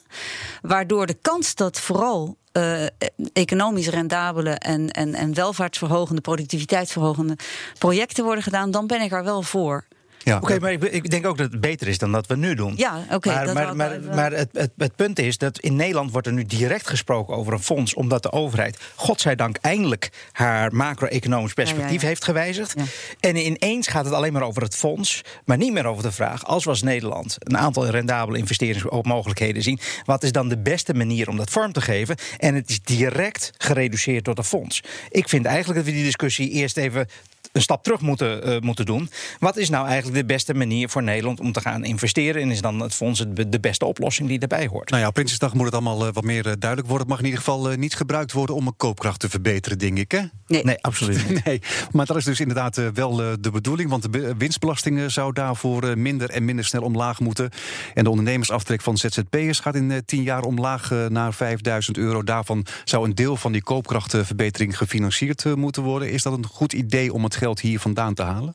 waardoor 0.63 1.07
de 1.07 1.17
kans 1.23 1.55
dat 1.55 1.81
vooral 1.81 2.37
uh, 2.57 2.87
economisch 3.33 3.89
rendabele 3.89 4.51
en, 4.51 4.91
en, 4.91 5.15
en 5.15 5.35
welvaartsverhogende, 5.35 6.21
productiviteitsverhogende 6.21 7.37
projecten 7.79 8.25
worden 8.25 8.45
gedaan, 8.45 8.71
dan 8.71 8.87
ben 8.87 9.01
ik 9.01 9.13
er 9.13 9.25
wel 9.25 9.43
voor. 9.43 9.85
Ja. 10.25 10.37
Oké, 10.37 10.59
maar 10.61 10.73
ik, 10.73 10.83
ik, 10.83 11.11
denk 11.11 11.27
ook 11.27 11.39
dat 11.39 11.53
het 11.53 11.61
beter 11.61 11.89
is 11.89 11.99
dan 11.99 12.13
dat 12.13 12.27
we 12.27 12.37
nu 12.37 12.55
doen. 12.55 12.75
Ja, 12.77 13.05
oké. 13.11 13.29
maar 13.29 13.55
maar, 13.55 13.77
maar, 13.77 14.01
maar 14.01 14.33
het, 14.33 14.49
het, 14.53 14.71
het, 14.77 14.97
punt 14.97 15.19
is 15.19 15.39
dat 15.39 15.59
in 15.59 15.77
Nederland 15.77 16.11
wordt 16.11 16.27
er 16.27 16.33
nu 16.33 16.45
direct 16.45 16.89
gesproken 16.89 17.37
over 17.37 17.53
een 17.53 17.63
fonds, 17.63 17.95
omdat 17.95 18.23
de 18.23 18.33
overheid, 18.33 18.79
godzijdank, 18.95 19.57
eindelijk 19.57 20.11
haar 20.33 20.75
macro-economisch 20.75 21.53
perspectief 21.53 22.03
heeft 22.03 22.25
gewijzigd. 22.25 22.75
En 23.21 23.37
ineens 23.37 23.87
gaat 23.87 24.05
het 24.05 24.15
alleen 24.15 24.33
maar 24.33 24.43
over 24.43 24.63
het 24.63 24.77
fonds, 24.77 25.23
maar 25.45 25.57
niet 25.57 25.73
meer 25.73 25.87
over 25.87 26.03
de 26.03 26.13
vraag: 26.13 26.45
als 26.45 26.65
we 26.65 26.71
als 26.71 26.83
Nederland 26.83 27.37
een 27.39 27.59
aantal 27.59 27.87
rendabele 27.87 28.39
investeringsmogelijkheden 28.39 29.63
zien, 29.63 29.79
wat 30.05 30.23
is 30.23 30.33
dan 30.33 30.49
de 30.49 30.59
beste 30.59 30.95
manier 30.95 31.29
om 31.29 31.37
dat 31.37 31.51
vorm 31.51 31.73
te 31.73 31.81
geven? 31.81 32.17
En 32.39 32.55
het 32.55 32.71
is 32.71 32.81
direct 32.83 33.51
gereduceerd 33.59 34.25
tot 34.25 34.39
een 34.39 34.45
fonds. 34.45 34.83
Ik 35.11 35.29
vind 35.29 35.47
eigenlijk 35.47 35.79
dat 35.79 35.89
we 35.89 35.95
die 35.95 36.05
discussie 36.05 36.51
eerst 36.51 36.77
even 36.77 37.09
een 37.53 37.63
stap 37.63 37.83
terug 37.83 38.01
moeten, 38.01 38.49
uh, 38.49 38.61
moeten 38.61 38.87
doen. 38.87 39.11
Wat 39.39 39.57
is 39.57 39.71
nou 39.71 39.87
eigenlijk 39.87 40.17
de 40.17 40.25
beste 40.25 40.55
manier 40.55 40.89
voor 40.89 41.03
Nederland 41.03 41.41
om 41.41 41.53
te 41.53 41.61
gaan 41.61 41.85
investeren? 41.85 42.43
En 42.43 42.51
is 42.51 42.61
dan 42.61 42.81
het 42.81 42.95
fonds 42.95 43.25
de 43.37 43.61
beste 43.61 43.85
oplossing 43.85 44.29
die 44.29 44.39
erbij 44.39 44.67
hoort? 44.67 44.91
Nou 44.91 45.03
ja, 45.03 45.09
op 45.09 45.15
Prinsjesdag 45.15 45.55
moet 45.55 45.65
het 45.65 45.75
allemaal 45.75 46.07
uh, 46.07 46.13
wat 46.13 46.25
meer 46.25 46.47
uh, 46.47 46.53
duidelijk 46.59 46.89
worden. 46.89 47.07
Het 47.07 47.09
mag 47.09 47.19
in 47.19 47.25
ieder 47.25 47.39
geval 47.39 47.69
niet 47.77 47.95
gebruikt 47.95 48.33
worden 48.33 48.57
om 48.57 48.67
een 48.67 48.77
koopkracht 48.77 49.21
te 49.21 49.29
verbeteren, 49.29 49.79
denk 49.79 49.99
ik. 49.99 50.13
Hè? 50.13 50.21
Nee, 50.47 50.65
nee 50.65 50.83
absoluut 50.83 51.29
niet. 51.29 51.45
nee, 51.45 51.63
maar 51.93 52.07
dat 52.07 52.17
is 52.17 52.25
dus 52.25 52.41
inderdaad 52.41 52.81
wel 52.95 53.17
de 53.17 53.51
bedoeling. 53.53 53.91
Want 53.91 54.13
de 54.13 54.35
winstbelasting 54.39 55.13
zou 55.13 55.33
daarvoor 55.33 55.99
minder 55.99 56.31
en 56.31 56.45
minder 56.45 56.65
snel 56.65 56.83
omlaag 56.83 57.21
moeten. 57.21 57.51
En 57.95 58.05
de 58.05 58.11
ondernemersaftrek 58.11 58.81
van 58.81 58.97
ZZP'ers 58.97 59.61
gaat 59.61 59.75
in 59.75 60.03
10 60.07 60.23
jaar 60.23 60.43
omlaag 60.43 60.91
naar 61.09 61.35
5000 61.35 61.97
euro. 61.97 62.23
Daarvan 62.23 62.67
zou 62.85 63.05
een 63.05 63.15
deel 63.15 63.37
van 63.37 63.53
die 63.53 63.63
koopkrachtverbetering 63.63 64.77
gefinancierd 64.77 65.57
moeten 65.57 65.83
worden. 65.83 66.11
Is 66.11 66.23
dat 66.23 66.33
een 66.33 66.47
goed 66.47 66.73
idee 66.73 67.13
om 67.13 67.25
het 67.25 67.34
geld 67.37 67.61
hier 67.61 67.81
vandaan 67.81 68.15
te 68.15 68.23
halen? 68.23 68.55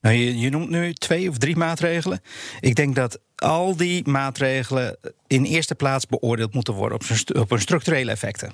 Nou, 0.00 0.14
je, 0.16 0.38
je 0.38 0.50
noemt 0.50 0.70
nu 0.70 0.94
twee 0.94 1.28
of 1.28 1.38
drie 1.38 1.56
maatregelen. 1.56 2.20
Ik 2.60 2.74
denk 2.74 2.94
dat 2.94 3.18
al 3.36 3.76
die 3.76 4.08
maatregelen 4.08 4.96
in 5.26 5.44
eerste 5.44 5.74
plaats 5.74 6.06
beoordeeld 6.06 6.54
moeten 6.54 6.74
worden 6.74 6.98
op, 6.98 7.36
op 7.36 7.50
hun 7.50 7.60
structurele 7.60 8.10
effecten. 8.10 8.52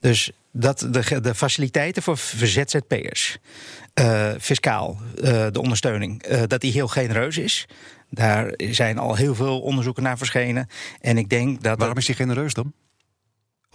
Dus 0.00 0.30
dat 0.50 0.86
de, 0.90 1.20
de 1.20 1.34
faciliteiten 1.34 2.02
voor 2.02 2.18
ZZP'ers, 2.18 3.38
uh, 4.00 4.30
fiscaal, 4.40 5.00
uh, 5.16 5.46
de 5.50 5.60
ondersteuning, 5.60 6.28
uh, 6.28 6.42
dat 6.46 6.60
die 6.60 6.72
heel 6.72 6.88
genereus 6.88 7.38
is. 7.38 7.66
Daar 8.10 8.52
zijn 8.56 8.98
al 8.98 9.14
heel 9.14 9.34
veel 9.34 9.60
onderzoeken 9.60 10.02
naar 10.02 10.18
verschenen. 10.18 10.68
En 11.00 11.18
ik 11.18 11.28
denk 11.28 11.62
dat. 11.62 11.78
Waarom 11.78 11.96
is 11.96 12.06
die 12.06 12.14
genereus 12.14 12.54
dan? 12.54 12.72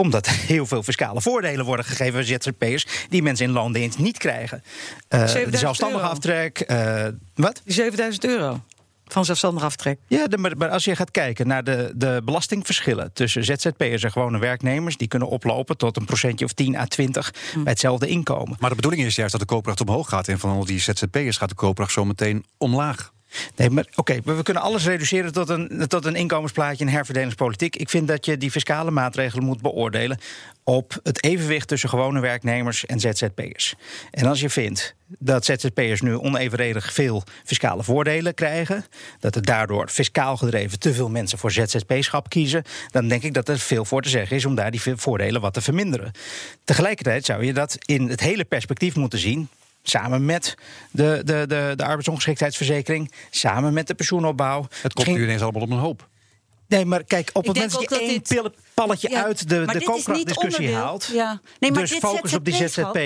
Omdat 0.02 0.26
er 0.26 0.34
heel 0.34 0.66
veel 0.66 0.84
fiscale 0.84 1.22
voordelen 1.22 1.66
worden 1.66 1.86
gegeven 1.86 2.20
aan 2.20 2.26
ZZP'ers 2.26 2.86
die 3.10 3.24
mensen 3.24 3.46
in 3.46 3.52
loondienst 3.52 3.98
niet 3.98 4.18
krijgen. 4.18 4.64
Uh, 5.10 5.34
de 5.34 5.58
zelfstandige 5.58 6.06
aftrek. 6.06 6.64
Uh, 6.68 7.06
wat? 7.36 7.62
7000 7.66 8.26
euro. 8.26 8.62
Van 9.06 9.26
zelfstandige 9.26 9.66
aftrek. 9.66 10.00
Ja, 10.08 10.28
de, 10.28 10.38
maar, 10.38 10.70
als 10.70 10.84
je 10.84 10.96
gaat 10.96 11.12
kijken 11.12 11.48
naar 11.48 11.64
de, 11.64 11.92
de 11.96 12.22
belastingverschillen 12.26 13.14
tussen 13.14 13.44
ZZP'ers 13.46 14.04
en 14.04 14.12
gewone 14.12 14.40
werknemers, 14.40 14.98
die 14.98 15.08
kunnen 15.08 15.28
oplopen 15.28 15.78
tot 15.78 15.98
een 15.98 16.06
procentje 16.06 16.46
of 16.46 16.54
10 16.54 16.78
à 16.78 16.86
20 16.86 17.34
hm. 17.54 17.64
bij 17.64 17.72
hetzelfde 17.72 18.08
inkomen. 18.08 18.58
Maar 18.60 18.70
de 18.70 18.76
bedoeling 18.76 19.04
is 19.04 19.16
juist 19.16 19.32
dat 19.32 19.42
de 19.42 19.48
koopkracht 19.48 19.82
omhoog 19.82 20.10
gaat 20.10 20.28
en 20.28 20.40
van 20.40 20.50
al 20.50 20.66
die 20.66 20.80
ZZP'ers 20.80 21.38
gaat 21.38 21.50
de 21.50 21.56
koopkracht 21.56 21.92
zo 21.92 22.06
meteen 22.06 22.46
omlaag. 22.58 23.12
Nee, 23.56 23.70
maar 23.70 23.86
oké, 23.96 24.20
we 24.24 24.44
kunnen 24.44 24.64
alles 24.64 24.86
reduceren 24.86 25.34
tot 25.34 25.50
een, 25.50 25.86
tot 25.88 26.06
een 26.06 26.16
inkomensplaatje 26.16 26.86
en 26.86 26.92
herverdelingspolitiek. 26.92 27.76
Ik 27.76 27.90
vind 27.90 28.08
dat 28.08 28.26
je 28.26 28.38
die 28.38 28.52
fiscale 28.52 28.92
maatregelen 28.92 29.46
moet 29.46 29.62
beoordelen 29.62 30.18
op 30.64 31.00
het 31.04 31.24
evenwicht 31.24 31.68
tussen 31.68 31.90
gewone 31.90 32.20
werknemers 32.20 32.86
en 32.86 33.00
ZZP'ers. 33.00 33.76
En 34.12 34.26
als 34.26 34.40
je 34.40 34.50
vindt 34.50 34.96
dat 35.20 35.46
ZZP'ers 35.46 36.02
nu 36.02 36.14
onevenredig 36.18 36.94
veel 36.94 37.24
fiscale 37.44 37.84
voordelen 37.84 38.34
krijgen, 38.34 38.86
dat 39.20 39.36
er 39.36 39.42
daardoor 39.42 39.88
fiscaal 39.88 40.38
gedreven 40.38 40.80
te 40.80 40.94
veel 40.94 41.10
mensen 41.10 41.38
voor 41.38 41.52
ZZP-schap 41.52 42.30
kiezen, 42.30 42.64
dan 42.92 43.08
denk 43.08 43.24
ik 43.24 43.34
dat 43.34 43.50
er 43.50 43.60
veel 43.60 43.86
voor 43.86 44.02
te 44.02 44.10
zeggen 44.10 44.36
is 44.36 44.46
om 44.46 44.56
daar 44.56 44.72
die 44.72 44.82
voordelen 44.96 45.42
wat 45.42 45.54
te 45.54 45.62
verminderen. 45.62 46.12
Tegelijkertijd 46.64 47.26
zou 47.26 47.46
je 47.46 47.54
dat 47.54 47.78
in 47.86 48.10
het 48.10 48.20
hele 48.20 48.46
perspectief 48.46 48.96
moeten 48.96 49.20
zien 49.20 49.50
Samen 49.84 50.26
met 50.26 50.56
de, 50.92 51.22
de, 51.24 51.46
de, 51.48 51.74
de 51.76 51.84
arbeidsongeschiktheidsverzekering, 51.84 53.12
samen 53.30 53.74
met 53.74 53.88
de 53.88 53.94
pensioenopbouw. 53.94 54.68
Het 54.82 54.94
komt 54.94 55.08
nu 55.08 55.24
ineens 55.24 55.42
allemaal 55.42 55.62
op 55.62 55.70
een 55.70 55.78
hoop. 55.78 56.10
Nee, 56.72 56.86
maar 56.86 57.04
kijk, 57.04 57.30
op 57.34 57.46
het 57.46 57.56
moment 57.56 57.72
dat 57.72 57.90
je 57.90 58.00
één 58.00 58.22
dit... 58.24 58.52
palletje 58.74 59.24
uit 59.24 59.50
de, 59.50 59.66
de 59.66 59.84
koopkrachtdiscussie 59.84 60.74
haalt... 60.74 61.10
Ja. 61.14 61.42
Nee, 61.60 61.72
dus 61.72 61.94
focus 61.94 62.34
op 62.34 62.46
die 62.46 62.54
ZZP, 62.54 62.98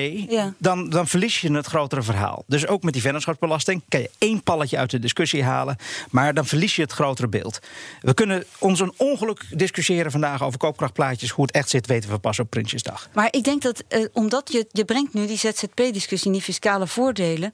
dan, 0.57 0.89
dan 0.89 1.07
verlies 1.07 1.41
je 1.41 1.51
het 1.51 1.65
grotere 1.65 2.01
verhaal. 2.01 2.43
Dus 2.47 2.67
ook 2.67 2.83
met 2.83 2.93
die 2.93 3.01
vennootschapsbelasting 3.01 3.81
kan 3.89 3.99
je 3.99 4.09
één 4.17 4.43
palletje 4.43 4.77
uit 4.77 4.91
de 4.91 4.99
discussie 4.99 5.43
halen... 5.43 5.77
maar 6.09 6.33
dan 6.33 6.45
verlies 6.45 6.75
je 6.75 6.81
het 6.81 6.91
grotere 6.91 7.27
beeld. 7.27 7.59
We 8.01 8.13
kunnen 8.13 8.45
ons 8.59 8.79
een 8.79 8.93
ongeluk 8.97 9.45
discussiëren 9.49 10.11
vandaag 10.11 10.43
over 10.43 10.59
koopkrachtplaatjes... 10.59 11.29
hoe 11.29 11.45
het 11.45 11.53
echt 11.53 11.69
zit, 11.69 11.87
weten 11.87 12.09
we 12.09 12.17
pas 12.17 12.39
op 12.39 12.49
Prinsjesdag. 12.49 13.09
Maar 13.13 13.27
ik 13.31 13.43
denk 13.43 13.61
dat, 13.61 13.83
uh, 13.89 14.05
omdat 14.13 14.51
je, 14.51 14.65
je 14.71 14.85
brengt 14.85 15.13
nu 15.13 15.27
die 15.27 15.37
ZZP-discussie... 15.37 16.31
die 16.31 16.41
fiscale 16.41 16.87
voordelen 16.87 17.53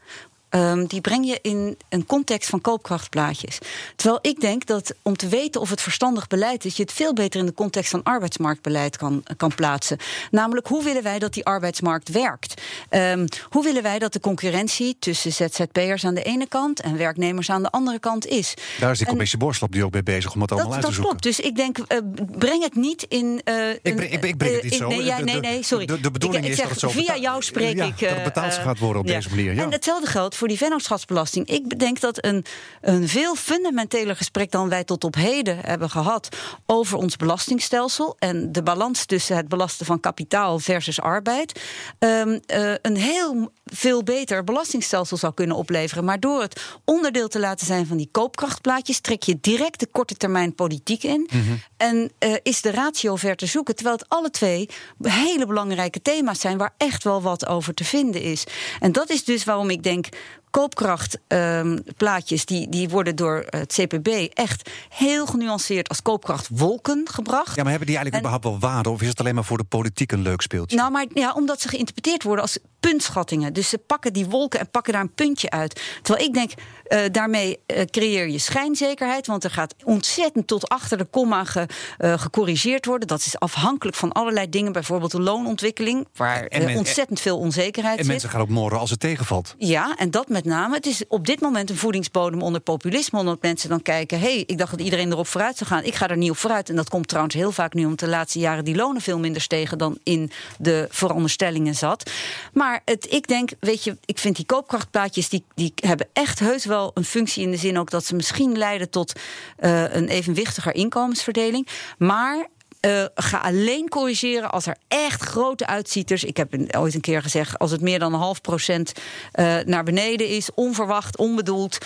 Um, 0.55 0.87
die 0.87 1.01
breng 1.01 1.25
je 1.25 1.39
in 1.41 1.77
een 1.89 2.05
context 2.05 2.49
van 2.49 2.61
koopkrachtplaatjes. 2.61 3.57
Terwijl 3.95 4.19
ik 4.21 4.41
denk 4.41 4.65
dat 4.65 4.93
om 5.01 5.15
te 5.17 5.27
weten 5.27 5.61
of 5.61 5.69
het 5.69 5.81
verstandig 5.81 6.27
beleid 6.27 6.65
is, 6.65 6.75
je 6.75 6.81
het 6.81 6.91
veel 6.91 7.13
beter 7.13 7.39
in 7.39 7.45
de 7.45 7.53
context 7.53 7.89
van 7.89 8.03
arbeidsmarktbeleid 8.03 8.97
kan, 8.97 9.23
kan 9.37 9.55
plaatsen. 9.55 9.97
Namelijk, 10.31 10.67
hoe 10.67 10.83
willen 10.83 11.03
wij 11.03 11.19
dat 11.19 11.33
die 11.33 11.45
arbeidsmarkt 11.45 12.09
werkt? 12.09 12.61
Um, 12.89 13.25
hoe 13.49 13.63
willen 13.63 13.83
wij 13.83 13.99
dat 13.99 14.13
de 14.13 14.19
concurrentie 14.19 14.95
tussen 14.99 15.33
ZZP'ers 15.33 16.05
aan 16.05 16.13
de 16.13 16.23
ene 16.23 16.47
kant 16.47 16.81
en 16.81 16.97
werknemers 16.97 17.49
aan 17.49 17.63
de 17.63 17.71
andere 17.71 17.99
kant 17.99 18.25
is? 18.25 18.53
Daar 18.79 18.91
is 18.91 18.99
de 18.99 19.05
commissie 19.05 19.39
Borslap 19.39 19.73
nu 19.73 19.83
ook 19.83 19.93
mee 19.93 20.03
bezig 20.03 20.33
om 20.33 20.41
het 20.41 20.51
allemaal 20.51 20.73
uit 20.73 20.81
te 20.85 20.93
zoeken. 20.93 21.11
Dat 21.11 21.21
klopt. 21.21 21.37
Dus 21.37 21.45
ik 21.45 21.55
denk, 21.55 21.77
uh, 21.77 21.97
breng 22.37 22.63
het 22.63 22.75
niet 22.75 23.03
in. 23.03 23.41
Uh, 23.45 23.69
ik, 23.69 23.95
breng, 23.95 24.11
ik, 24.11 24.23
ik, 24.23 24.37
breng 24.37 24.53
het 24.53 24.63
niet 24.63 24.73
uh, 24.73 24.79
zo. 24.79 24.87
Nee, 24.87 25.03
ja, 25.03 25.19
nee, 25.19 25.39
nee, 25.39 25.63
sorry. 25.63 25.85
De, 25.85 25.99
de 25.99 26.11
bedoeling 26.11 26.45
ik, 26.45 26.51
is 26.51 26.57
dat 26.57 26.69
het 26.69 26.79
zo. 26.79 26.89
Via 26.89 27.17
jou 27.17 27.43
spreek 27.43 27.75
ja, 27.75 27.85
ik. 27.85 27.99
dat 27.99 28.09
het 28.09 28.23
betaald 28.23 28.53
gaat 28.53 28.79
worden 28.79 29.01
op 29.01 29.07
deze 29.07 29.29
manier. 29.29 29.53
Ja. 29.53 29.63
En 29.63 29.71
hetzelfde 29.71 30.07
geldt 30.07 30.35
voor 30.41 30.49
die 30.49 30.59
vennootschapsbelasting. 30.59 31.47
Ik 31.47 31.79
denk 31.79 31.99
dat 31.99 32.25
een, 32.25 32.45
een 32.81 33.07
veel 33.07 33.35
fundamenteler 33.35 34.15
gesprek 34.15 34.51
dan 34.51 34.69
wij 34.69 34.83
tot 34.83 35.03
op 35.03 35.15
heden 35.15 35.57
hebben 35.61 35.89
gehad 35.89 36.37
over 36.65 36.97
ons 36.97 37.15
belastingstelsel 37.15 38.15
en 38.19 38.51
de 38.51 38.63
balans 38.63 39.05
tussen 39.05 39.35
het 39.35 39.47
belasten 39.47 39.85
van 39.85 39.99
kapitaal 39.99 40.59
versus 40.59 41.01
arbeid, 41.01 41.61
um, 41.99 42.29
uh, 42.29 42.73
een 42.81 42.95
heel 42.95 43.51
veel 43.73 44.03
beter 44.03 44.43
belastingstelsel 44.43 45.17
zou 45.17 45.33
kunnen 45.33 45.55
opleveren. 45.55 46.05
Maar 46.05 46.19
door 46.19 46.41
het 46.41 46.61
onderdeel 46.85 47.27
te 47.27 47.39
laten 47.39 47.65
zijn 47.65 47.87
van 47.87 47.97
die 47.97 48.09
koopkrachtplaatjes, 48.11 48.99
trek 48.99 49.23
je 49.23 49.37
direct 49.41 49.79
de 49.79 49.87
korte 49.87 50.15
termijn 50.15 50.55
politiek 50.55 51.03
in. 51.03 51.29
Mm 51.31 51.41
-hmm. 51.41 51.61
En 51.77 52.11
uh, 52.19 52.35
is 52.43 52.61
de 52.61 52.71
ratio 52.71 53.15
ver 53.15 53.35
te 53.35 53.45
zoeken. 53.45 53.75
Terwijl 53.75 53.97
het 53.97 54.09
alle 54.09 54.29
twee 54.29 54.69
hele 55.01 55.45
belangrijke 55.45 56.01
thema's 56.01 56.39
zijn 56.39 56.57
waar 56.57 56.73
echt 56.77 57.03
wel 57.03 57.21
wat 57.21 57.47
over 57.47 57.73
te 57.73 57.83
vinden 57.83 58.21
is. 58.21 58.43
En 58.79 58.91
dat 58.91 59.09
is 59.09 59.23
dus 59.23 59.43
waarom 59.43 59.69
ik 59.69 59.83
denk 59.83 60.07
koopkrachtplaatjes 60.51 62.39
um, 62.39 62.45
die, 62.45 62.69
die 62.69 62.89
worden 62.89 63.15
door 63.15 63.45
het 63.49 63.73
CPB 63.73 64.07
echt 64.33 64.69
heel 64.89 65.25
genuanceerd 65.25 65.89
als 65.89 66.01
koopkrachtwolken 66.01 67.07
gebracht. 67.11 67.55
Ja, 67.55 67.61
maar 67.61 67.71
hebben 67.71 67.87
die 67.87 67.97
eigenlijk 67.97 68.13
en, 68.13 68.19
überhaupt 68.19 68.61
wel 68.61 68.69
waarde? 68.69 68.89
Of 68.89 69.01
is 69.01 69.07
het 69.07 69.19
alleen 69.19 69.35
maar 69.35 69.43
voor 69.43 69.57
de 69.57 69.63
politiek 69.63 70.11
een 70.11 70.21
leuk 70.21 70.41
speeltje? 70.41 70.77
Nou, 70.77 70.91
maar 70.91 71.05
ja, 71.13 71.33
omdat 71.33 71.61
ze 71.61 71.67
geïnterpreteerd 71.67 72.23
worden 72.23 72.43
als 72.43 72.59
puntschattingen. 72.79 73.53
Dus 73.53 73.69
ze 73.69 73.77
pakken 73.77 74.13
die 74.13 74.25
wolken 74.25 74.59
en 74.59 74.69
pakken 74.69 74.93
daar 74.93 75.01
een 75.01 75.13
puntje 75.13 75.49
uit. 75.49 75.81
Terwijl 76.01 76.27
ik 76.27 76.33
denk, 76.33 76.51
Uh, 76.91 76.99
daarmee 77.11 77.59
uh, 77.67 77.81
creëer 77.81 78.29
je 78.29 78.37
schijnzekerheid, 78.37 79.27
want 79.27 79.43
er 79.43 79.49
gaat 79.49 79.75
ontzettend 79.83 80.47
tot 80.47 80.69
achter 80.69 80.97
de 80.97 81.05
komma 81.05 81.43
ge, 81.43 81.65
uh, 81.99 82.19
gecorrigeerd 82.19 82.85
worden. 82.85 83.07
Dat 83.07 83.19
is 83.19 83.39
afhankelijk 83.39 83.97
van 83.97 84.11
allerlei 84.11 84.49
dingen, 84.49 84.71
bijvoorbeeld 84.71 85.11
de 85.11 85.21
loonontwikkeling, 85.21 86.07
waar 86.15 86.45
men, 86.49 86.77
ontzettend 86.77 87.19
veel 87.19 87.37
onzekerheid 87.37 87.97
en 87.97 88.03
zit. 88.03 88.05
En 88.05 88.11
mensen 88.11 88.29
gaan 88.29 88.41
ook 88.41 88.49
morren 88.49 88.79
als 88.79 88.89
het 88.89 88.99
tegenvalt. 88.99 89.55
Ja, 89.57 89.95
en 89.97 90.11
dat 90.11 90.29
met 90.29 90.45
name. 90.45 90.75
Het 90.75 90.85
is 90.85 91.03
op 91.07 91.25
dit 91.25 91.41
moment 91.41 91.69
een 91.69 91.77
voedingsbodem 91.77 92.41
onder 92.41 92.61
populisme, 92.61 93.19
omdat 93.19 93.41
mensen 93.41 93.69
dan 93.69 93.81
kijken: 93.81 94.19
hé, 94.19 94.33
hey, 94.33 94.43
ik 94.45 94.57
dacht 94.57 94.71
dat 94.71 94.81
iedereen 94.81 95.11
erop 95.11 95.27
vooruit 95.27 95.57
zou 95.57 95.69
gaan. 95.69 95.83
Ik 95.83 95.95
ga 95.95 96.07
er 96.07 96.17
niet 96.17 96.29
op 96.29 96.37
vooruit. 96.37 96.69
En 96.69 96.75
dat 96.75 96.89
komt 96.89 97.07
trouwens 97.07 97.35
heel 97.35 97.51
vaak 97.51 97.73
nu, 97.73 97.83
omdat 97.83 97.99
de 97.99 98.07
laatste 98.07 98.39
jaren 98.39 98.65
die 98.65 98.75
lonen 98.75 99.01
veel 99.01 99.19
minder 99.19 99.41
stegen 99.41 99.77
dan 99.77 99.97
in 100.03 100.31
de 100.57 100.87
veronderstellingen 100.89 101.75
zat. 101.75 102.11
Maar 102.53 102.81
het, 102.85 103.07
ik 103.13 103.27
denk, 103.27 103.49
weet 103.59 103.83
je, 103.83 103.97
ik 104.05 104.17
vind 104.19 104.35
die 104.35 104.45
koopkrachtplaatjes, 104.45 105.29
die, 105.29 105.43
die 105.55 105.73
hebben 105.75 106.07
echt 106.13 106.39
heus 106.39 106.65
wel 106.65 106.79
een 106.93 107.05
functie 107.05 107.43
in 107.43 107.51
de 107.51 107.57
zin 107.57 107.77
ook 107.77 107.89
dat 107.89 108.05
ze 108.05 108.15
misschien 108.15 108.57
leiden 108.57 108.89
tot 108.89 109.19
uh, 109.59 109.93
een 109.93 110.07
evenwichtiger 110.07 110.75
inkomensverdeling. 110.75 111.67
Maar 111.97 112.47
uh, 112.81 113.05
ga 113.15 113.37
alleen 113.37 113.89
corrigeren 113.89 114.51
als 114.51 114.65
er 114.65 114.75
echt 114.87 115.21
grote 115.21 115.67
uitzieters. 115.67 116.23
Ik 116.23 116.37
heb 116.37 116.75
ooit 116.77 116.93
een 116.93 117.01
keer 117.01 117.21
gezegd: 117.21 117.59
als 117.59 117.71
het 117.71 117.81
meer 117.81 117.99
dan 117.99 118.13
een 118.13 118.19
half 118.19 118.41
procent 118.41 118.91
uh, 118.93 119.57
naar 119.65 119.83
beneden 119.83 120.27
is, 120.27 120.53
onverwacht, 120.53 121.17
onbedoeld, 121.17 121.77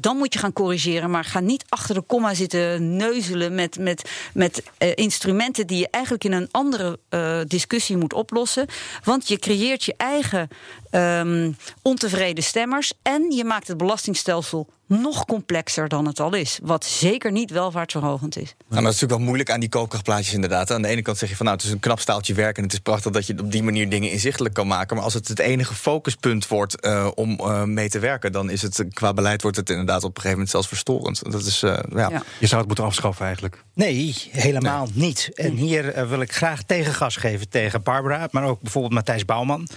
dan 0.00 0.16
moet 0.16 0.32
je 0.32 0.38
gaan 0.38 0.52
corrigeren. 0.52 1.10
Maar 1.10 1.24
ga 1.24 1.40
niet 1.40 1.64
achter 1.68 1.94
de 1.94 2.00
komma 2.00 2.34
zitten 2.34 2.96
neuzelen 2.96 3.54
met, 3.54 3.78
met, 3.78 4.10
met 4.34 4.62
instrumenten 4.94 5.66
die 5.66 5.78
je 5.78 5.88
eigenlijk 5.90 6.24
in 6.24 6.32
een 6.32 6.48
andere 6.50 6.98
discussie 7.46 7.96
moet 7.96 8.12
oplossen. 8.12 8.66
Want 9.04 9.28
je 9.28 9.38
creëert 9.38 9.84
je 9.84 9.94
eigen 9.96 10.48
um, 10.90 11.56
ontevreden 11.82 12.44
stemmers 12.44 12.92
en 13.02 13.30
je 13.30 13.44
maakt 13.44 13.68
het 13.68 13.76
belastingstelsel 13.76 14.68
nog 14.98 15.24
complexer 15.24 15.88
dan 15.88 16.06
het 16.06 16.20
al 16.20 16.34
is. 16.34 16.58
Wat 16.62 16.84
zeker 16.84 17.32
niet 17.32 17.50
welvaartsverhogend 17.50 18.36
is. 18.36 18.42
Nou, 18.44 18.54
dat 18.68 18.78
is 18.78 18.84
natuurlijk 18.84 19.10
wel 19.10 19.20
moeilijk 19.20 19.50
aan 19.50 19.60
die 19.60 19.68
koopkrachtplaatjes 19.68 20.34
inderdaad. 20.34 20.70
Aan 20.70 20.82
de 20.82 20.88
ene 20.88 21.02
kant 21.02 21.18
zeg 21.18 21.28
je 21.28 21.36
van 21.36 21.46
nou, 21.46 21.56
het 21.56 21.66
is 21.66 21.72
een 21.72 21.80
knap 21.80 22.00
staaltje 22.00 22.34
werk... 22.34 22.56
en 22.56 22.62
het 22.62 22.72
is 22.72 22.78
prachtig 22.78 23.12
dat 23.12 23.26
je 23.26 23.38
op 23.38 23.52
die 23.52 23.62
manier 23.62 23.88
dingen 23.88 24.10
inzichtelijk 24.10 24.54
kan 24.54 24.66
maken. 24.66 24.96
Maar 24.96 25.04
als 25.04 25.14
het 25.14 25.28
het 25.28 25.38
enige 25.38 25.74
focuspunt 25.74 26.48
wordt 26.48 26.86
uh, 26.86 27.08
om 27.14 27.40
uh, 27.40 27.64
mee 27.64 27.88
te 27.88 27.98
werken... 27.98 28.32
dan 28.32 28.50
is 28.50 28.62
het 28.62 28.84
qua 28.92 29.12
beleid 29.12 29.42
wordt 29.42 29.56
het 29.56 29.70
inderdaad 29.70 30.04
op 30.04 30.08
een 30.08 30.22
gegeven 30.22 30.30
moment 30.30 30.50
zelfs 30.50 30.68
verstorend. 30.68 31.32
Dat 31.32 31.44
is, 31.44 31.62
uh, 31.62 31.78
ja. 31.94 32.10
ja. 32.10 32.22
Je 32.38 32.46
zou 32.46 32.58
het 32.58 32.66
moeten 32.66 32.84
afschaffen 32.84 33.24
eigenlijk. 33.24 33.64
Nee, 33.74 34.28
helemaal 34.30 34.88
nee. 34.94 35.06
niet. 35.06 35.30
En 35.34 35.52
hier 35.52 36.08
wil 36.08 36.20
ik 36.20 36.32
graag 36.32 36.62
tegengas 36.62 37.16
geven 37.16 37.48
tegen 37.48 37.82
Barbara... 37.82 38.28
maar 38.30 38.44
ook 38.44 38.60
bijvoorbeeld 38.60 38.94
Matthijs 38.94 39.24
Bouwman. 39.24 39.68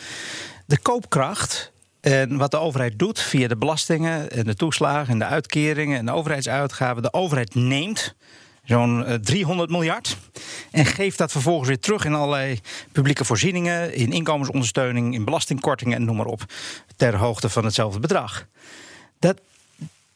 De 0.73 0.79
koopkracht 0.79 1.71
en 2.01 2.38
wat 2.38 2.51
de 2.51 2.57
overheid 2.57 2.99
doet 2.99 3.19
via 3.19 3.47
de 3.47 3.57
belastingen 3.57 4.31
en 4.31 4.43
de 4.43 4.55
toeslagen 4.55 5.13
en 5.13 5.19
de 5.19 5.25
uitkeringen 5.25 5.97
en 5.97 6.05
de 6.05 6.12
overheidsuitgaven, 6.12 7.01
de 7.01 7.13
overheid 7.13 7.55
neemt 7.55 8.15
zo'n 8.63 9.19
300 9.21 9.69
miljard 9.69 10.17
en 10.71 10.86
geeft 10.86 11.17
dat 11.17 11.31
vervolgens 11.31 11.67
weer 11.67 11.79
terug 11.79 12.05
in 12.05 12.13
allerlei 12.13 12.59
publieke 12.91 13.25
voorzieningen, 13.25 13.93
in 13.93 14.12
inkomensondersteuning, 14.12 15.13
in 15.13 15.25
belastingkortingen 15.25 15.97
en 15.97 16.05
noem 16.05 16.15
maar 16.15 16.25
op, 16.25 16.45
ter 16.95 17.15
hoogte 17.15 17.49
van 17.49 17.65
hetzelfde 17.65 17.99
bedrag. 17.99 18.47
Dat, 19.19 19.41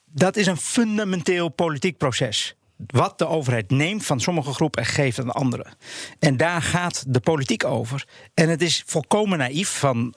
dat 0.05 0.35
is 0.35 0.47
een 0.47 0.57
fundamenteel 0.57 1.49
politiek 1.49 1.97
proces 1.97 2.55
wat 2.87 3.17
de 3.17 3.27
overheid 3.27 3.69
neemt 3.69 4.05
van 4.05 4.19
sommige 4.19 4.53
groepen 4.53 4.83
en 4.83 4.89
geeft 4.89 5.19
aan 5.19 5.31
anderen. 5.31 5.73
En 6.19 6.37
daar 6.37 6.61
gaat 6.61 7.03
de 7.07 7.19
politiek 7.19 7.63
over. 7.63 8.07
En 8.33 8.49
het 8.49 8.61
is 8.61 8.83
volkomen 8.85 9.37
naïef 9.37 9.79
van 9.79 10.15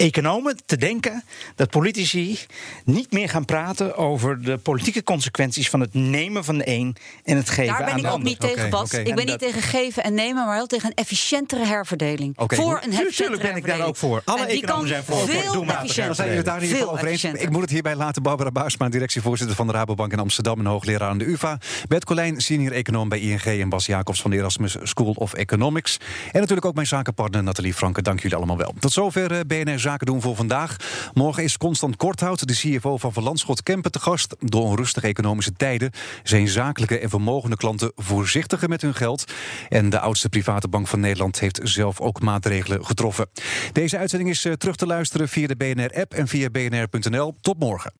economen 0.00 0.56
te 0.66 0.76
denken 0.76 1.24
dat 1.54 1.70
politici 1.70 2.38
niet 2.84 3.12
meer 3.12 3.28
gaan 3.28 3.44
praten 3.44 3.96
over 3.96 4.42
de 4.42 4.56
politieke 4.58 5.02
consequenties 5.02 5.70
van 5.70 5.80
het 5.80 5.94
nemen 5.94 6.44
van 6.44 6.58
de 6.58 6.68
een 6.68 6.96
en 7.24 7.36
het 7.36 7.50
geven 7.50 7.66
Daar 7.66 7.84
ben 7.84 7.88
aan 7.88 7.96
ik 7.96 8.02
de 8.02 8.08
ook 8.08 8.14
ander. 8.14 8.28
niet 8.28 8.40
tegen, 8.40 8.70
Bas. 8.70 8.92
Ik 8.92 9.04
ben 9.04 9.16
En 9.16 9.26
niet 9.26 9.38
tegen 9.38 9.62
geven 9.62 10.02
en 10.04 10.14
nemen, 10.14 10.44
maar 10.46 10.54
wel 10.56 10.66
tegen 10.66 10.88
een 10.88 10.94
efficiëntere 10.94 11.64
herverdeling. 11.66 12.38
Oké, 12.38 12.54
voor 12.56 12.74
een 12.74 12.76
efficiëntere 12.92 13.14
Tuurlijk 13.14 13.42
ben 13.42 13.56
ik 13.56 13.66
daar 13.78 13.86
ook 13.86 13.96
voor. 13.96 14.22
Alle 14.24 14.46
economen 14.46 14.88
zijn 14.88 15.02
voor- 15.04 15.28
veel 15.28 15.52
Dan 15.52 15.70
efficiënter. 15.70 16.14
zijn 16.14 16.28
jullie 16.28 16.42
het 16.42 16.44
daar 16.46 16.56
in 16.56 16.62
ieder 16.62 16.76
geval 16.78 16.92
Veel 16.92 16.98
over 16.98 16.98
eens. 17.12 17.22
efficiënter. 17.22 17.42
Ik 17.42 17.50
moet 17.50 17.60
het 17.62 17.70
hierbij 17.70 17.96
laten. 17.96 18.22
Barbara 18.22 18.50
Buisma, 18.50 18.88
directievoorzitter 18.88 19.56
van 19.56 19.66
de 19.66 19.72
Rabobank 19.72 20.12
in 20.12 20.18
Amsterdam... 20.18 20.58
en 20.58 20.66
hoogleraar 20.66 21.08
aan 21.08 21.18
de 21.18 21.24
UvA. 21.28 21.58
Bert 21.88 22.04
Colijn, 22.04 22.40
senior 22.40 22.72
econoom 22.72 23.08
bij 23.08 23.18
ING... 23.20 23.42
en 23.44 23.68
Bas 23.68 23.86
Jacobs 23.86 24.20
van 24.20 24.30
de 24.30 24.36
Erasmus 24.36 24.76
School 24.82 25.12
of 25.16 25.32
Economics. 25.32 25.96
En 26.32 26.40
natuurlijk 26.40 26.66
ook 26.66 26.74
mijn 26.74 26.86
zakenpartner 26.86 27.42
Nathalie 27.42 27.74
Franke. 27.74 28.02
Dank 28.02 28.20
jullie 28.20 28.36
allemaal 28.36 28.56
wel. 28.56 28.74
Tot 28.78 28.92
zover 28.92 29.32
eh, 29.32 29.40
BNR 29.46 29.78
Zaken 29.90 30.06
doen 30.06 30.20
voor 30.20 30.36
vandaag. 30.36 30.76
Morgen 31.12 31.42
is 31.42 31.56
Constant 31.56 31.96
Korthout, 31.96 32.48
de 32.48 32.54
CFO 32.54 32.96
van 32.96 33.12
Van 33.12 33.22
Landschot 33.22 33.62
Kempen, 33.62 33.90
te 33.90 33.98
gast. 33.98 34.36
Door 34.38 34.62
onrustige 34.62 35.06
economische 35.06 35.52
tijden 35.52 35.90
zijn 36.22 36.48
zakelijke 36.48 36.98
en 36.98 37.08
vermogende 37.08 37.56
klanten 37.56 37.92
voorzichtiger 37.96 38.68
met 38.68 38.82
hun 38.82 38.94
geld. 38.94 39.24
En 39.68 39.90
de 39.90 40.00
oudste 40.00 40.28
private 40.28 40.68
bank 40.68 40.88
van 40.88 41.00
Nederland 41.00 41.40
heeft 41.40 41.60
zelf 41.62 42.00
ook 42.00 42.20
maatregelen 42.20 42.86
getroffen. 42.86 43.28
Deze 43.72 43.98
uitzending 43.98 44.30
is 44.30 44.44
eh, 44.44 44.52
terug 44.52 44.76
te 44.76 44.86
luisteren 44.86 45.28
via 45.28 45.46
de 45.46 45.56
BNR-app 45.56 46.14
en 46.14 46.28
via 46.28 46.50
bnr.nl. 46.50 47.36
Tot 47.40 47.58
morgen. 47.58 47.99